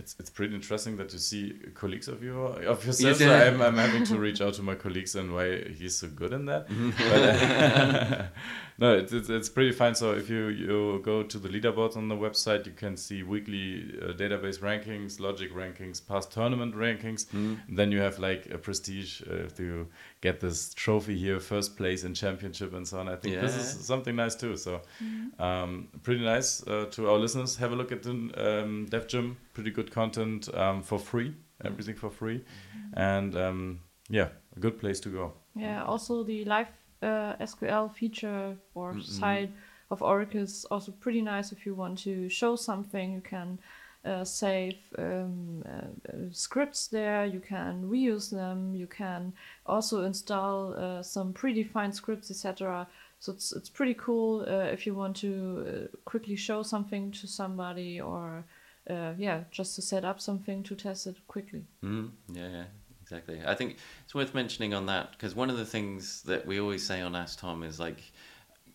[0.02, 3.18] it's it's pretty interesting that you see colleagues of you of yourself.
[3.18, 6.34] So I'm I'm having to reach out to my colleagues and why he's so good
[6.34, 6.68] in that.
[6.70, 6.91] Mm-hmm.
[7.10, 8.28] but, uh,
[8.82, 9.94] no, it's, it's, it's pretty fine.
[9.94, 13.94] So if you you go to the leaderboards on the website, you can see weekly
[14.02, 17.28] uh, database rankings, logic rankings, past tournament rankings.
[17.28, 17.60] Mm.
[17.70, 19.88] Then you have like a prestige uh, to
[20.22, 23.08] get this trophy here, first place in championship and so on.
[23.08, 23.42] I think yeah.
[23.42, 24.58] this is something nice too.
[24.58, 25.40] So mm.
[25.40, 27.56] um, pretty nice uh, to our listeners.
[27.58, 29.38] Have a look at the um, Dev Gym.
[29.54, 31.36] Pretty good content um, for free.
[31.64, 32.94] Everything for free, mm.
[32.98, 33.80] and um,
[34.10, 35.34] yeah, a good place to go.
[35.56, 35.84] Yeah.
[35.84, 36.72] Also the live
[37.02, 39.02] uh, SQL feature or mm-hmm.
[39.02, 39.52] side
[39.89, 43.14] of Oracle is also pretty nice if you want to show something.
[43.14, 43.60] You can
[44.04, 49.32] uh, save um, uh, scripts there, you can reuse them, you can
[49.68, 52.88] also install uh, some predefined scripts, etc.
[53.20, 57.28] So it's, it's pretty cool uh, if you want to uh, quickly show something to
[57.28, 58.43] somebody or
[58.89, 61.64] yeah, just to set up something to test it quickly.
[61.84, 62.64] Mm, yeah, yeah,
[63.12, 63.41] exactly.
[63.45, 66.86] I think it's worth mentioning on that because one of the things that we always
[66.86, 68.01] say on Ask Tom is like,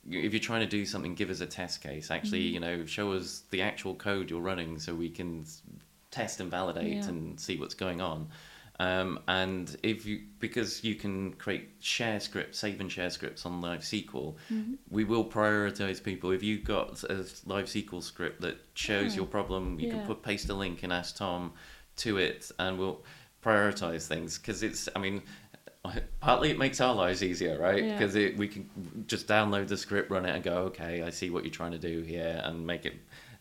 [0.08, 2.10] if you're trying to do something, give us a test case.
[2.10, 2.54] Actually, mm-hmm.
[2.54, 5.44] you know, show us the actual code you're running so we can
[6.10, 7.08] test and validate yeah.
[7.08, 8.28] and see what's going on.
[8.78, 13.62] Um, and if you because you can create share scripts, save and share scripts on
[13.62, 14.74] Live SQL, mm-hmm.
[14.90, 16.30] we will prioritize people.
[16.30, 19.16] If you've got a Live SQL script that shows yeah.
[19.16, 19.94] your problem, you yeah.
[19.94, 21.52] can put paste a link and ask Tom
[21.96, 23.02] to it, and we'll
[23.46, 25.22] prioritize things because it's i mean
[26.18, 27.84] partly it makes our lives easier right?
[27.92, 28.30] Because yeah.
[28.36, 28.68] we can
[29.06, 31.78] just download the script run it and go okay i see what you're trying to
[31.78, 32.94] do here and make it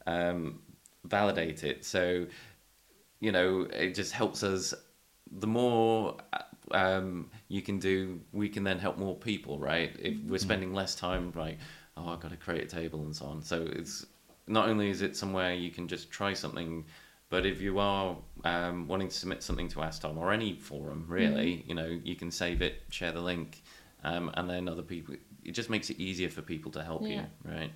[0.07, 0.59] um,
[1.03, 1.85] validate it.
[1.85, 2.25] So
[3.19, 4.73] you know it just helps us.
[5.31, 6.17] The more
[6.71, 9.91] um, you can do we can then help more people right?
[9.99, 10.35] If we're mm-hmm.
[10.37, 11.57] spending less time right
[11.97, 13.41] oh i've got to create a table and so on.
[13.41, 14.05] So it's
[14.47, 16.85] not only is it somewhere you can just try something
[17.29, 21.05] but if you are um, wanting to submit something to Ask Tom or any forum,
[21.07, 21.69] really, mm-hmm.
[21.69, 23.63] you know, you can save it, share the link,
[24.03, 25.15] um, and then other people.
[25.43, 27.25] It just makes it easier for people to help yeah.
[27.43, 27.71] you, right?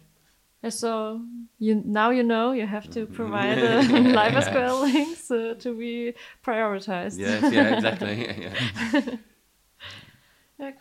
[0.68, 1.22] So
[1.58, 6.14] you now you know you have to provide a live SQL links uh, to be
[6.46, 7.18] prioritized.
[7.18, 8.28] Yes, yeah, exactly.
[8.42, 8.56] yeah.
[8.94, 9.16] Yeah,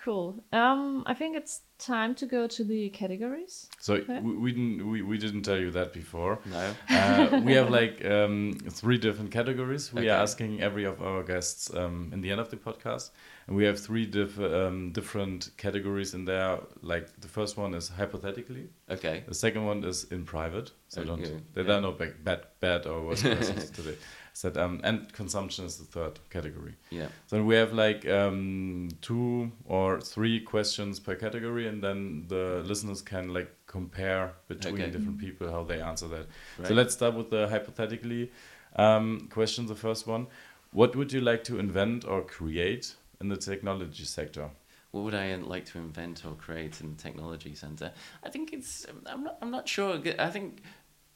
[0.02, 0.42] cool.
[0.52, 3.68] Um, I think it's time to go to the categories.
[3.78, 4.18] So okay.
[4.20, 6.40] we, we, didn't we, we didn't tell you that before.
[6.46, 6.74] No.
[6.90, 9.92] Uh, we have like um, three different categories.
[9.92, 10.10] We okay.
[10.10, 13.10] are asking every of our guests um, in the end of the podcast,
[13.46, 16.58] and we have three diff um, different categories in there.
[16.82, 18.68] Like the first one is hypothetically.
[18.90, 19.22] Okay.
[19.28, 20.72] The second one is in private.
[20.88, 21.08] So okay.
[21.08, 21.76] don't there yeah.
[21.76, 23.96] are no bad bad or worse questions today
[24.38, 26.76] said um, and consumption is the third category.
[26.90, 27.08] Yeah.
[27.26, 33.02] So we have like um, two or three questions per category, and then the listeners
[33.02, 34.90] can like compare between okay.
[34.92, 36.26] different people how they answer that.
[36.56, 36.68] Right.
[36.68, 38.30] So let's start with the hypothetically
[38.76, 39.66] um, question.
[39.66, 40.28] The first one:
[40.70, 44.50] What would you like to invent or create in the technology sector?
[44.92, 47.90] What would I like to invent or create in the technology center?
[48.22, 48.86] I think it's.
[49.06, 49.38] I'm not.
[49.42, 50.00] I'm not sure.
[50.16, 50.62] I think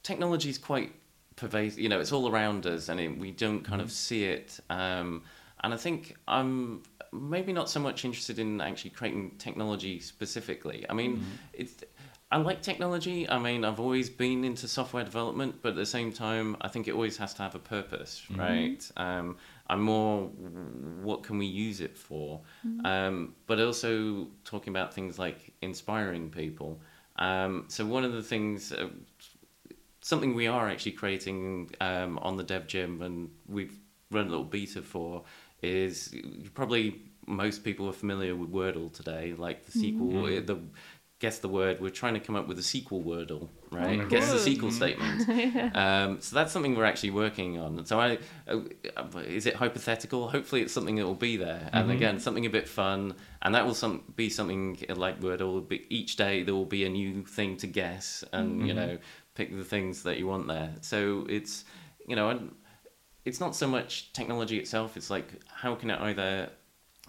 [0.03, 0.93] technology is quite
[1.37, 1.79] pervasive.
[1.79, 3.93] You know, it's all around us, and it, we don't kind of mm-hmm.
[3.93, 4.61] see it.
[4.71, 5.23] Um,
[5.63, 10.85] and I think I'm maybe not so much interested in actually creating technology specifically.
[10.89, 11.31] I mean, mm-hmm.
[11.53, 11.85] it's.
[12.31, 13.29] I like technology.
[13.29, 16.89] I mean, I've always been into software development, but at the same time, I think
[16.89, 18.41] it always has to have a purpose, mm-hmm.
[18.41, 18.91] right?
[18.97, 20.29] Um, I'm more,
[21.03, 22.41] what can we use it for?
[22.67, 22.87] Mm-hmm.
[22.87, 26.81] Um, but also talking about things like inspiring people.
[27.17, 28.89] Um, so one of the things, uh,
[30.03, 33.75] something we are actually creating um, on the Dev Gym, and we've
[34.11, 35.25] run a little beta for,
[35.63, 36.15] is
[36.55, 40.47] probably most people are familiar with Wordle today, like the SQL, mm-hmm.
[40.47, 40.59] the
[41.23, 41.81] guess the word.
[41.81, 44.01] We're trying to come up with a SQL Wordle, right?
[44.01, 45.29] Oh, guess the SQL statement.
[45.55, 45.71] yeah.
[46.05, 47.87] um, so that's something we're actually working on.
[47.87, 48.59] So I, uh,
[49.25, 50.29] is it hypothetical?
[50.29, 51.71] Hopefully, it's something that will be there.
[51.73, 51.97] And mm-hmm.
[51.97, 55.67] again, something a bit fun, and that will some be something like Wordle.
[55.67, 58.67] Be, each day there will be a new thing to guess, and mm-hmm.
[58.67, 58.99] you know
[59.35, 60.75] pick the things that you want there.
[60.81, 61.65] So it's
[62.07, 62.41] you know,
[63.25, 64.97] it's not so much technology itself.
[64.97, 66.51] It's like how can it either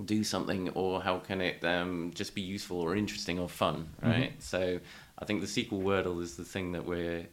[0.06, 4.10] do something or how can it um, just be useful or interesting or fun, mm-hmm.
[4.10, 4.32] right?
[4.32, 4.40] Mm-hmm.
[4.40, 4.80] So
[5.20, 7.28] I think the SQL Wordle is the thing that we're.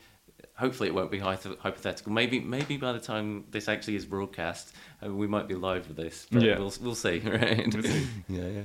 [0.55, 2.12] Hopefully, it won't be hypothetical.
[2.12, 4.74] Maybe, maybe by the time this actually is broadcast,
[5.05, 6.26] uh, we might be live with this.
[6.30, 6.59] But yeah.
[6.59, 7.72] we'll we'll see, right?
[7.72, 8.07] We'll see.
[8.28, 8.62] yeah, yeah.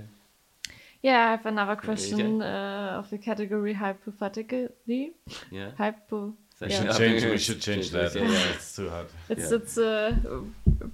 [1.06, 5.14] Yeah, I have another question uh, of the category hypothetically.
[5.51, 5.70] Yeah.
[5.78, 6.34] Hypo.
[6.60, 6.82] We yeah.
[6.82, 7.24] should change.
[7.26, 8.16] We should change that.
[8.16, 8.53] Yeah.
[8.56, 9.06] it's too hard.
[9.30, 9.58] It's yeah.
[9.58, 10.16] it's uh,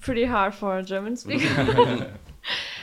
[0.02, 2.12] pretty hard for a German speaker.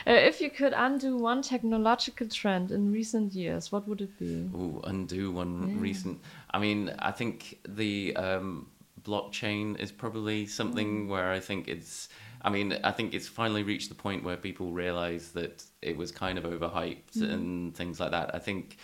[0.07, 4.49] Uh, if you could undo one technological trend in recent years, what would it be?
[4.55, 5.75] Ooh, undo one yeah.
[5.77, 6.17] recent.
[6.51, 8.67] I mean, I think the um,
[9.03, 11.09] blockchain is probably something mm.
[11.09, 12.07] where I think it's.
[12.41, 16.11] I mean, I think it's finally reached the point where people realize that it was
[16.11, 17.31] kind of overhyped mm.
[17.31, 18.33] and things like that.
[18.33, 18.77] I think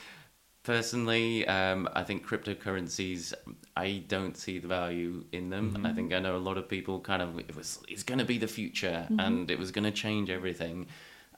[0.63, 3.33] personally, um, I think cryptocurrencies,
[3.77, 5.71] I don't see the value in them.
[5.71, 5.85] Mm-hmm.
[5.85, 8.25] I think I know a lot of people kind of, it was, it's going to
[8.25, 9.19] be the future mm-hmm.
[9.19, 10.87] and it was going to change everything.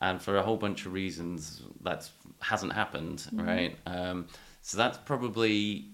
[0.01, 2.09] And for a whole bunch of reasons, that
[2.39, 3.47] hasn't happened, mm-hmm.
[3.47, 3.77] right?
[3.85, 4.27] Um,
[4.61, 5.89] so that's probably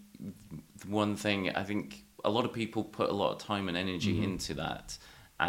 [0.87, 1.49] one thing.
[1.49, 4.23] I think a lot of people put a lot of time and energy mm-hmm.
[4.23, 4.97] into that.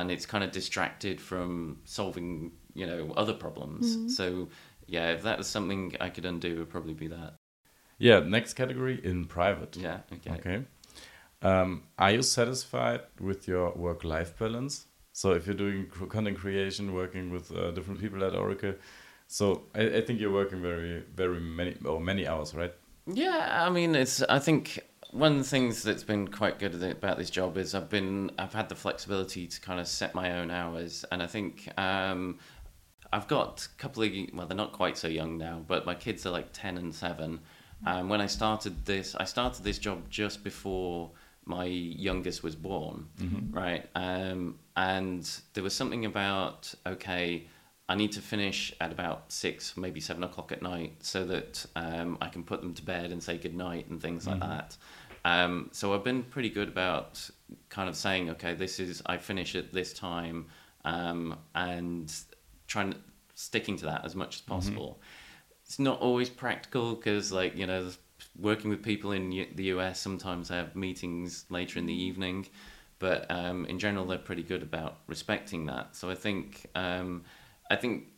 [0.00, 3.96] And it's kind of distracted from solving, you know, other problems.
[3.96, 4.08] Mm-hmm.
[4.08, 4.48] So
[4.86, 7.34] yeah, if that was something I could undo, it would probably be that.
[7.98, 9.76] Yeah, next category in private.
[9.76, 10.32] Yeah, okay.
[10.32, 10.64] Okay.
[11.42, 14.86] Um, are you satisfied with your work life balance?
[15.12, 18.74] So, if you're doing content creation, working with uh, different people at Oracle,
[19.28, 22.74] so I, I, think you're working very, very many or many hours, right?
[23.06, 24.22] Yeah, I mean, it's.
[24.22, 24.80] I think
[25.14, 28.52] one of the things that's been quite good about this job is I've been I've
[28.52, 32.38] had the flexibility to kind of set my own hours, and I think um,
[33.12, 36.26] I've got a couple of well, they're not quite so young now, but my kids
[36.26, 37.40] are like ten and seven,
[37.86, 41.10] um, when I started this, I started this job just before
[41.44, 43.56] my youngest was born, mm-hmm.
[43.56, 43.88] right?
[43.94, 47.46] Um, and there was something about okay,
[47.88, 52.16] I need to finish at about six, maybe seven o'clock at night, so that um,
[52.20, 54.40] I can put them to bed and say good night and things mm-hmm.
[54.40, 54.76] like that.
[55.24, 57.28] Um, so I've been pretty good about
[57.70, 60.46] kind of saying, okay, this is I finish at this time,
[60.84, 62.12] um, and
[62.66, 62.94] trying
[63.34, 64.52] sticking to that as much as mm-hmm.
[64.52, 64.98] possible.
[64.98, 65.20] Mm-hmm
[65.64, 67.90] it's not always practical because like you know
[68.38, 72.46] working with people in the US sometimes I have meetings later in the evening
[72.98, 77.24] but um, in general they're pretty good about respecting that so I think um,
[77.70, 78.08] I think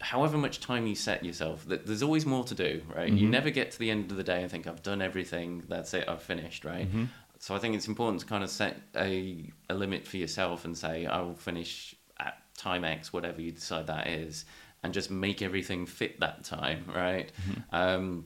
[0.00, 3.16] however much time you set yourself there's always more to do right mm-hmm.
[3.16, 5.92] you never get to the end of the day and think I've done everything that's
[5.94, 7.04] it I've finished right mm-hmm.
[7.38, 10.76] so I think it's important to kind of set a, a limit for yourself and
[10.76, 14.44] say I will finish at time X whatever you decide that is
[14.82, 17.32] and just make everything fit that time, right?
[17.42, 17.74] Mm-hmm.
[17.74, 18.24] Um,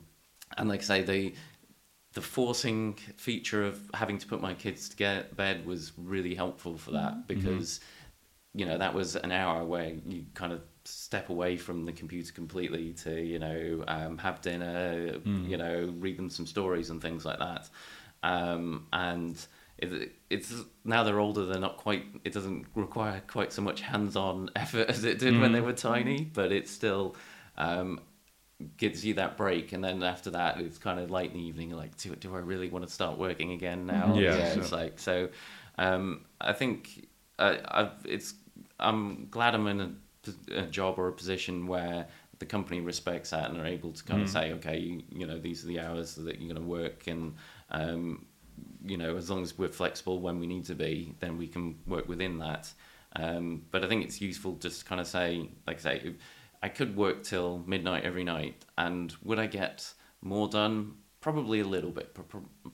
[0.57, 1.33] and like I say, the
[2.13, 6.77] the forcing feature of having to put my kids to get bed was really helpful
[6.77, 7.23] for that mm-hmm.
[7.27, 7.79] because
[8.53, 12.31] you know that was an hour where you kind of step away from the computer
[12.33, 15.49] completely to you know um, have dinner, mm.
[15.49, 17.69] you know, read them some stories and things like that,
[18.23, 19.45] um, and
[19.77, 20.53] it, it's
[20.85, 25.03] now they're older they're not quite it doesn't require quite so much hands-on effort as
[25.03, 25.41] it did mm.
[25.41, 27.15] when they were tiny but it still
[27.57, 27.99] um,
[28.77, 29.73] gives you that break.
[29.73, 32.39] And then after that it's kind of late in the evening like do, do i
[32.39, 34.13] really want to start working again now?
[34.15, 35.29] Yeah, yeah it's like so
[35.77, 37.07] um, i think
[37.39, 38.35] uh, I've, it's
[38.79, 39.97] i'm glad i'm in
[40.51, 42.07] a, job or a position where
[42.39, 44.23] the company respects that and are able to kind mm.
[44.23, 47.07] of say okay you, you know these are the hours that you're going to work
[47.07, 47.35] and
[47.71, 48.25] um,
[48.85, 51.79] you know, as long as we're flexible when we need to be, then we can
[51.87, 52.71] work within that.
[53.15, 56.15] Um, but I think it's useful just to kind of say, like I say,
[56.61, 60.95] I could work till midnight every night, and would I get more done?
[61.21, 62.17] Probably a little bit,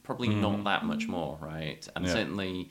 [0.04, 0.42] probably mm.
[0.42, 1.88] not that much more, right?
[1.96, 2.14] And yeah.
[2.14, 2.70] certainly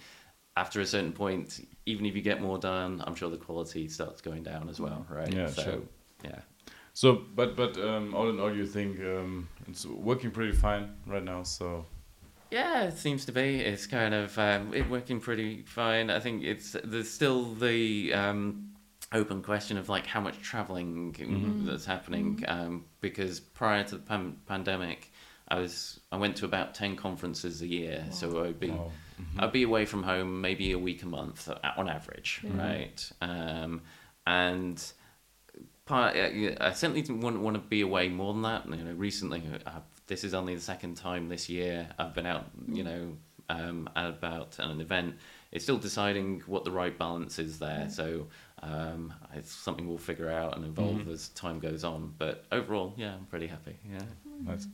[0.57, 4.21] after a certain point, even if you get more done, I'm sure the quality starts
[4.21, 5.33] going down as well, right?
[5.33, 5.83] Yeah, so, sure.
[6.25, 6.41] Yeah.
[6.93, 11.23] So, but but um, all in all, you think um, it's working pretty fine right
[11.23, 11.45] now?
[11.45, 11.87] So
[12.51, 13.61] yeah, it seems to be.
[13.61, 16.11] It's kind of um, it working pretty fine.
[16.11, 18.71] I think it's there's still the um,
[19.13, 21.67] open question of like how much traveling mm-hmm.
[21.67, 22.61] that's happening mm-hmm.
[22.67, 25.08] um, because prior to the pan- pandemic,
[25.49, 28.13] I was I went to about ten conferences a year, wow.
[28.13, 28.91] so I'd be wow.
[29.21, 29.41] mm-hmm.
[29.41, 33.11] I'd be away from home maybe a week a month uh, on average, right?
[33.21, 33.83] Um,
[34.27, 34.83] and
[35.87, 38.67] part I certainly didn't want, want to be away more than that.
[38.67, 42.47] You know, recently I've this is only the second time this year I've been out,
[42.67, 43.17] you know,
[43.49, 45.17] um, about an event.
[45.53, 47.83] It's still deciding what the right balance is there.
[47.83, 47.89] Yeah.
[47.89, 48.27] So
[48.63, 51.13] um, it's something we'll figure out and evolve mm-hmm.
[51.13, 52.15] as time goes on.
[52.19, 53.77] But overall, yeah, I'm pretty happy.
[53.91, 54.03] Yeah.
[54.43, 54.67] Nice.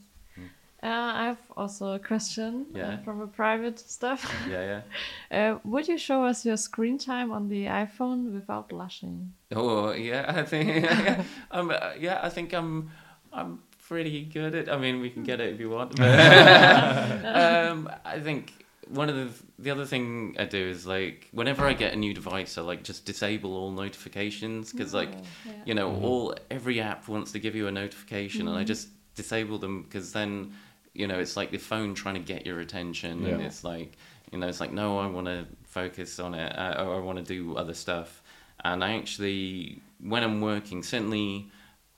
[0.85, 2.89] Uh, I have also a question uh, yeah.
[2.89, 4.31] uh, from a private stuff.
[4.51, 4.83] Yeah,
[5.31, 5.51] yeah.
[5.53, 9.33] uh, would you show us your screen time on the iPhone without blushing?
[9.55, 12.91] Oh yeah, I think yeah, um, uh, yeah, I think I'm
[13.33, 14.69] I'm pretty good at.
[14.69, 15.97] I mean, we can get it if you want.
[15.97, 18.53] But, um, I think
[18.89, 22.13] one of the the other thing I do is like whenever I get a new
[22.13, 25.13] device, I like just disable all notifications because like
[25.47, 25.53] yeah.
[25.65, 26.05] you know mm-hmm.
[26.05, 28.49] all every app wants to give you a notification, mm-hmm.
[28.49, 28.67] and I mm-hmm.
[28.67, 30.53] just disable them because then
[30.95, 33.31] you know, it's like the phone trying to get your attention, yeah.
[33.31, 33.97] and it's like,
[34.33, 37.19] you know, it's like, no, I want to focus on it, uh, or I want
[37.19, 38.23] to do other stuff.
[38.65, 41.51] And I actually, when I'm working, certainly,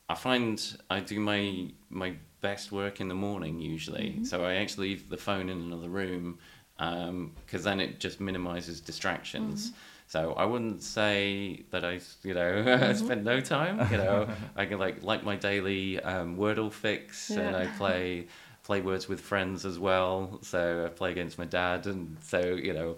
[0.08, 4.10] I find I do my my best work in the morning usually.
[4.10, 4.24] Mm-hmm.
[4.24, 6.38] So I actually leave the phone in another room
[6.76, 9.70] because um, then it just minimizes distractions.
[9.70, 9.78] Mm-hmm.
[10.08, 13.04] So I wouldn't say that I, you know, mm-hmm.
[13.04, 13.90] spend no time.
[13.90, 17.40] You know, I can like like my daily um, Wordle fix, yeah.
[17.40, 18.28] and I play
[18.66, 20.40] play words with friends as well.
[20.42, 22.96] So I play against my dad, and so you know,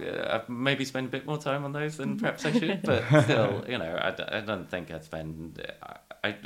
[0.00, 2.82] uh, I maybe spend a bit more time on those than perhaps I should.
[2.82, 5.60] But still, you know, I, I don't think I'd spend.
[5.82, 6.36] I, I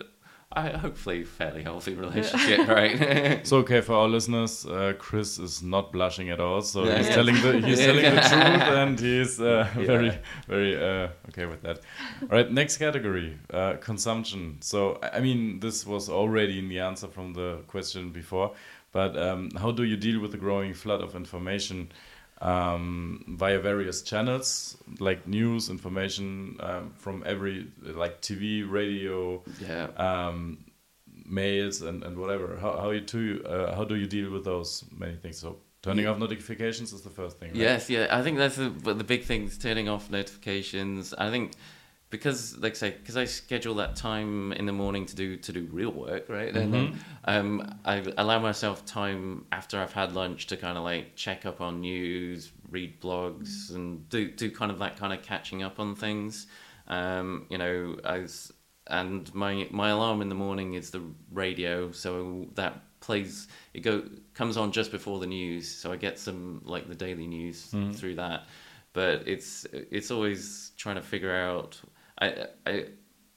[0.57, 3.47] I hopefully fairly healthy relationship, right?
[3.47, 6.63] so okay, for our listeners, uh, Chris is not blushing at all.
[6.63, 9.85] So yeah, he's telling the he's telling the truth, and he's uh, yeah.
[9.85, 11.81] very very uh, okay with that.
[12.23, 14.57] All right, next category, uh, consumption.
[14.61, 18.55] So I mean, this was already in the answer from the question before,
[18.93, 21.93] but um, how do you deal with the growing flood of information?
[22.41, 30.59] Um, via various channels like news information um, from every like TV, radio, yeah, um,
[31.25, 32.59] mails and, and whatever.
[32.61, 35.39] How how you do uh, how do you deal with those many things?
[35.39, 36.11] So turning yeah.
[36.11, 37.51] off notifications is the first thing.
[37.51, 37.59] Right?
[37.59, 39.45] Yes, yeah, I think that's the, the big thing.
[39.45, 41.15] Is turning off notifications.
[41.15, 41.53] I think
[42.17, 45.53] because like I say because I schedule that time in the morning to do to
[45.53, 46.59] do real work right mm-hmm.
[46.59, 51.17] and then um, I allow myself time after I've had lunch to kind of like
[51.17, 55.63] check up on news read blogs and do do kind of that kind of catching
[55.63, 56.47] up on things
[56.89, 58.53] um, you know as
[58.89, 61.03] and my my alarm in the morning is the
[61.33, 64.03] radio so that plays it go
[64.35, 67.93] comes on just before the news so I get some like the daily news mm-hmm.
[67.93, 68.47] through that
[68.93, 71.79] but it's it's always trying to figure out
[72.19, 72.85] I, I,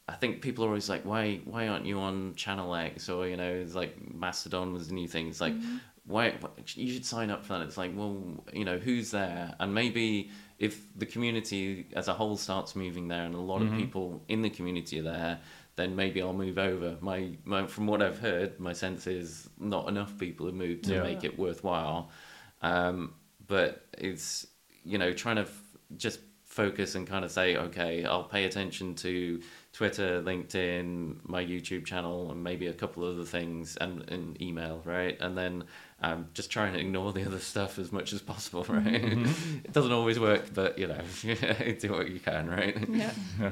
[0.07, 3.09] I think people are always like, why, why aren't you on Channel X?
[3.09, 5.27] Or you know, it's like Mastodon was the new thing.
[5.27, 5.77] It's like, mm-hmm.
[6.05, 6.33] why
[6.73, 7.61] you should sign up for that?
[7.61, 9.53] It's like, well, you know, who's there?
[9.59, 13.73] And maybe if the community as a whole starts moving there, and a lot mm-hmm.
[13.73, 15.39] of people in the community are there,
[15.75, 16.97] then maybe I'll move over.
[16.99, 20.95] My, my from what I've heard, my sense is not enough people have moved to
[20.95, 21.03] yeah.
[21.03, 22.09] make it worthwhile.
[22.61, 23.13] Um,
[23.47, 24.47] but it's
[24.83, 26.19] you know trying to f- just
[26.49, 29.39] focus and kind of say, okay, I'll pay attention to
[29.71, 35.15] Twitter, LinkedIn, my YouTube channel, and maybe a couple other things, and, and email, right?
[35.21, 35.63] And then
[36.01, 38.83] um, just try and ignore the other stuff as much as possible, right?
[38.83, 39.57] Mm-hmm.
[39.63, 41.01] it doesn't always work, but you know,
[41.79, 42.75] do what you can, right?
[42.89, 43.11] Yeah.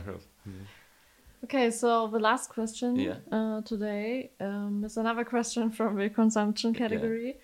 [1.44, 3.18] Okay, so the last question yeah.
[3.32, 7.38] uh, today um, is another question from the consumption category.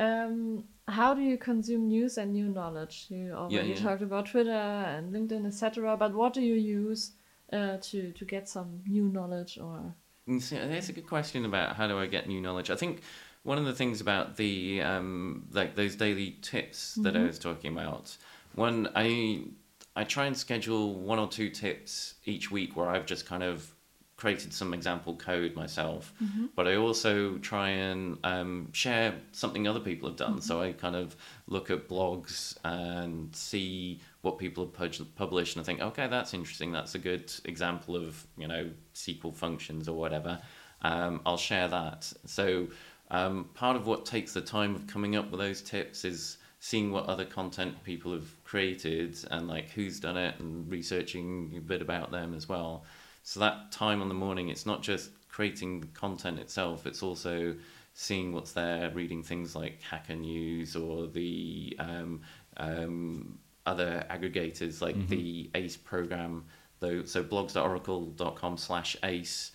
[0.00, 0.24] Yeah.
[0.24, 3.06] Um, how do you consume news and new knowledge?
[3.08, 3.74] You already yeah, yeah.
[3.74, 5.96] talked about Twitter and LinkedIn, etc.
[5.96, 7.12] But what do you use
[7.52, 9.94] uh, to to get some new knowledge or?
[10.40, 12.70] See, that's a good question about how do I get new knowledge.
[12.70, 13.02] I think
[13.44, 17.22] one of the things about the um, like those daily tips that mm-hmm.
[17.22, 18.16] I was talking about.
[18.54, 19.44] One, I
[19.94, 23.72] I try and schedule one or two tips each week where I've just kind of
[24.16, 26.46] created some example code myself, mm-hmm.
[26.54, 30.32] but I also try and um, share something other people have done.
[30.32, 30.40] Mm-hmm.
[30.40, 31.16] So I kind of
[31.48, 36.32] look at blogs and see what people have pub- published, and I think, okay, that's
[36.32, 36.72] interesting.
[36.72, 40.40] That's a good example of you know SQL functions or whatever.
[40.82, 42.10] Um, I'll share that.
[42.24, 42.68] So
[43.10, 46.90] um, part of what takes the time of coming up with those tips is seeing
[46.90, 51.82] what other content people have created and like who's done it and researching a bit
[51.82, 52.84] about them as well.
[53.26, 57.56] So that time on the morning, it's not just creating the content itself, it's also
[57.92, 62.20] seeing what's there, reading things like Hacker News or the um,
[62.56, 65.08] um, other aggregators like mm-hmm.
[65.08, 66.44] the ACE program.
[66.78, 69.50] Though, so blogs.oracle.com slash ACE,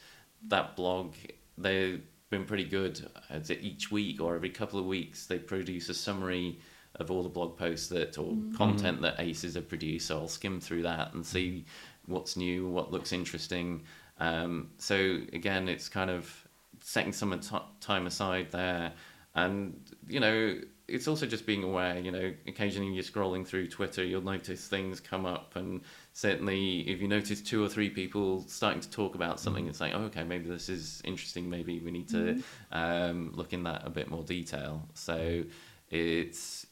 [0.49, 1.13] that blog,
[1.57, 3.09] they've been pretty good.
[3.49, 6.59] Each week or every couple of weeks, they produce a summary
[6.95, 8.53] of all the blog posts that or mm-hmm.
[8.53, 10.07] content that ACEs have produced.
[10.07, 11.63] So I'll skim through that and see
[12.05, 13.83] what's new, what looks interesting.
[14.19, 16.47] Um, so again, it's kind of
[16.81, 17.39] setting some
[17.79, 18.93] time aside there,
[19.35, 21.97] and you know, it's also just being aware.
[21.99, 25.81] You know, occasionally you're scrolling through Twitter, you'll notice things come up, and
[26.13, 29.93] certainly if you notice two or three people starting to talk about something, it's like,
[29.95, 31.49] oh, okay, maybe this is interesting.
[31.49, 32.77] Maybe we need to mm-hmm.
[32.77, 34.87] um, look in that a bit more detail.
[34.93, 35.43] So
[35.89, 36.67] it's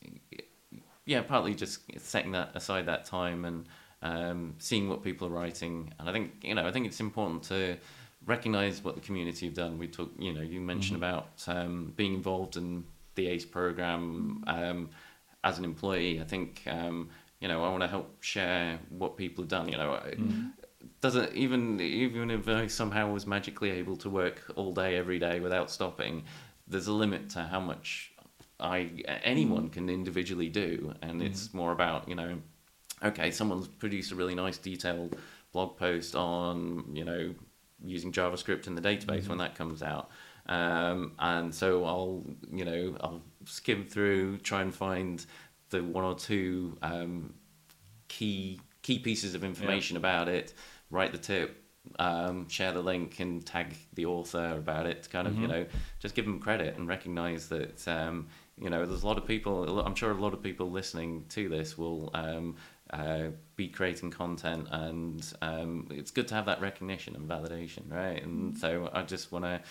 [1.06, 3.66] yeah, partly just setting that aside that time and
[4.02, 5.94] um, seeing what people are writing.
[6.00, 7.78] And I think you know, I think it's important to
[8.26, 9.78] recognize what the community have done.
[9.78, 11.18] We talk, you know, you mentioned mm-hmm.
[11.18, 12.84] about um, being involved in
[13.16, 14.90] the ACE program um,
[15.44, 16.22] as an employee.
[16.22, 19.70] I think um, you know I want to help share what people have done.
[19.70, 20.48] You know, mm-hmm.
[21.02, 25.40] doesn't even even if I somehow was magically able to work all day every day
[25.40, 26.24] without stopping,
[26.68, 28.14] there's a limit to how much
[28.60, 28.90] I
[29.24, 29.74] anyone mm-hmm.
[29.74, 31.28] can individually do, and mm-hmm.
[31.28, 32.38] it's more about you know,
[33.04, 35.18] okay, someone's produced a really nice detailed
[35.52, 37.34] blog post on you know
[37.84, 39.30] using JavaScript in the database mm-hmm.
[39.30, 40.10] when that comes out.
[40.48, 45.24] Um, and so I'll, you know, I'll skim through, try and find
[45.70, 47.34] the one or two um,
[48.08, 50.00] key key pieces of information yeah.
[50.00, 50.54] about it,
[50.90, 51.64] write the tip,
[52.00, 55.08] um, share the link, and tag the author about it.
[55.12, 55.44] Kind of, mm-hmm.
[55.44, 55.66] you know,
[56.00, 58.28] just give them credit and recognize that, um,
[58.58, 59.80] you know, there's a lot of people.
[59.82, 62.56] I'm sure a lot of people listening to this will um,
[62.92, 68.24] uh, be creating content, and um, it's good to have that recognition and validation, right?
[68.24, 69.62] And so I just want to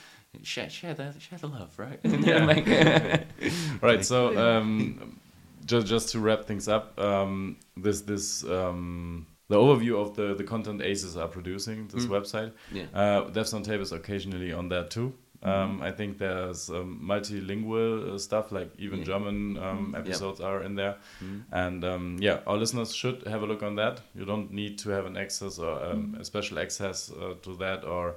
[0.43, 2.01] share share the share the love, right?
[2.05, 3.25] yeah.
[3.81, 4.05] right.
[4.05, 5.19] So um,
[5.65, 10.45] just just to wrap things up, um, this this um, the overview of the the
[10.45, 12.11] content aces are producing this mm.
[12.11, 12.53] website.
[12.73, 12.85] Yeah.
[12.95, 15.15] Uh, Devs on Tape is occasionally on there too.
[15.41, 15.83] Um, mm-hmm.
[15.83, 19.05] I think there's um, multilingual uh, stuff, like even yeah.
[19.05, 20.49] German um, episodes yep.
[20.49, 20.97] are in there.
[21.23, 21.55] Mm-hmm.
[21.55, 24.01] And um, yeah, our listeners should have a look on that.
[24.15, 26.21] You don't need to have an access or um, mm-hmm.
[26.21, 28.17] a special access uh, to that or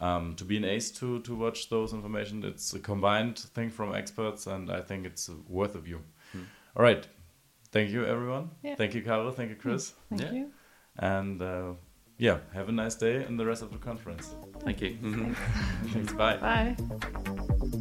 [0.00, 2.44] um, to be an ace to, to watch those information.
[2.44, 6.00] It's a combined thing from experts, and I think it's worth a view.
[6.36, 6.46] Mm.
[6.76, 7.06] All right.
[7.72, 8.50] Thank you, everyone.
[8.62, 8.74] Yeah.
[8.74, 9.30] Thank you, Caro.
[9.30, 9.92] Thank you, Chris.
[10.08, 10.32] Thank yeah.
[10.32, 10.50] you.
[10.98, 11.72] And uh,
[12.20, 14.34] yeah, have a nice day and the rest of the conference.
[14.60, 14.96] Thank you.
[15.00, 15.40] Thanks.
[15.40, 16.16] Mm-hmm.
[16.16, 16.36] Bye.
[16.36, 17.80] Bye.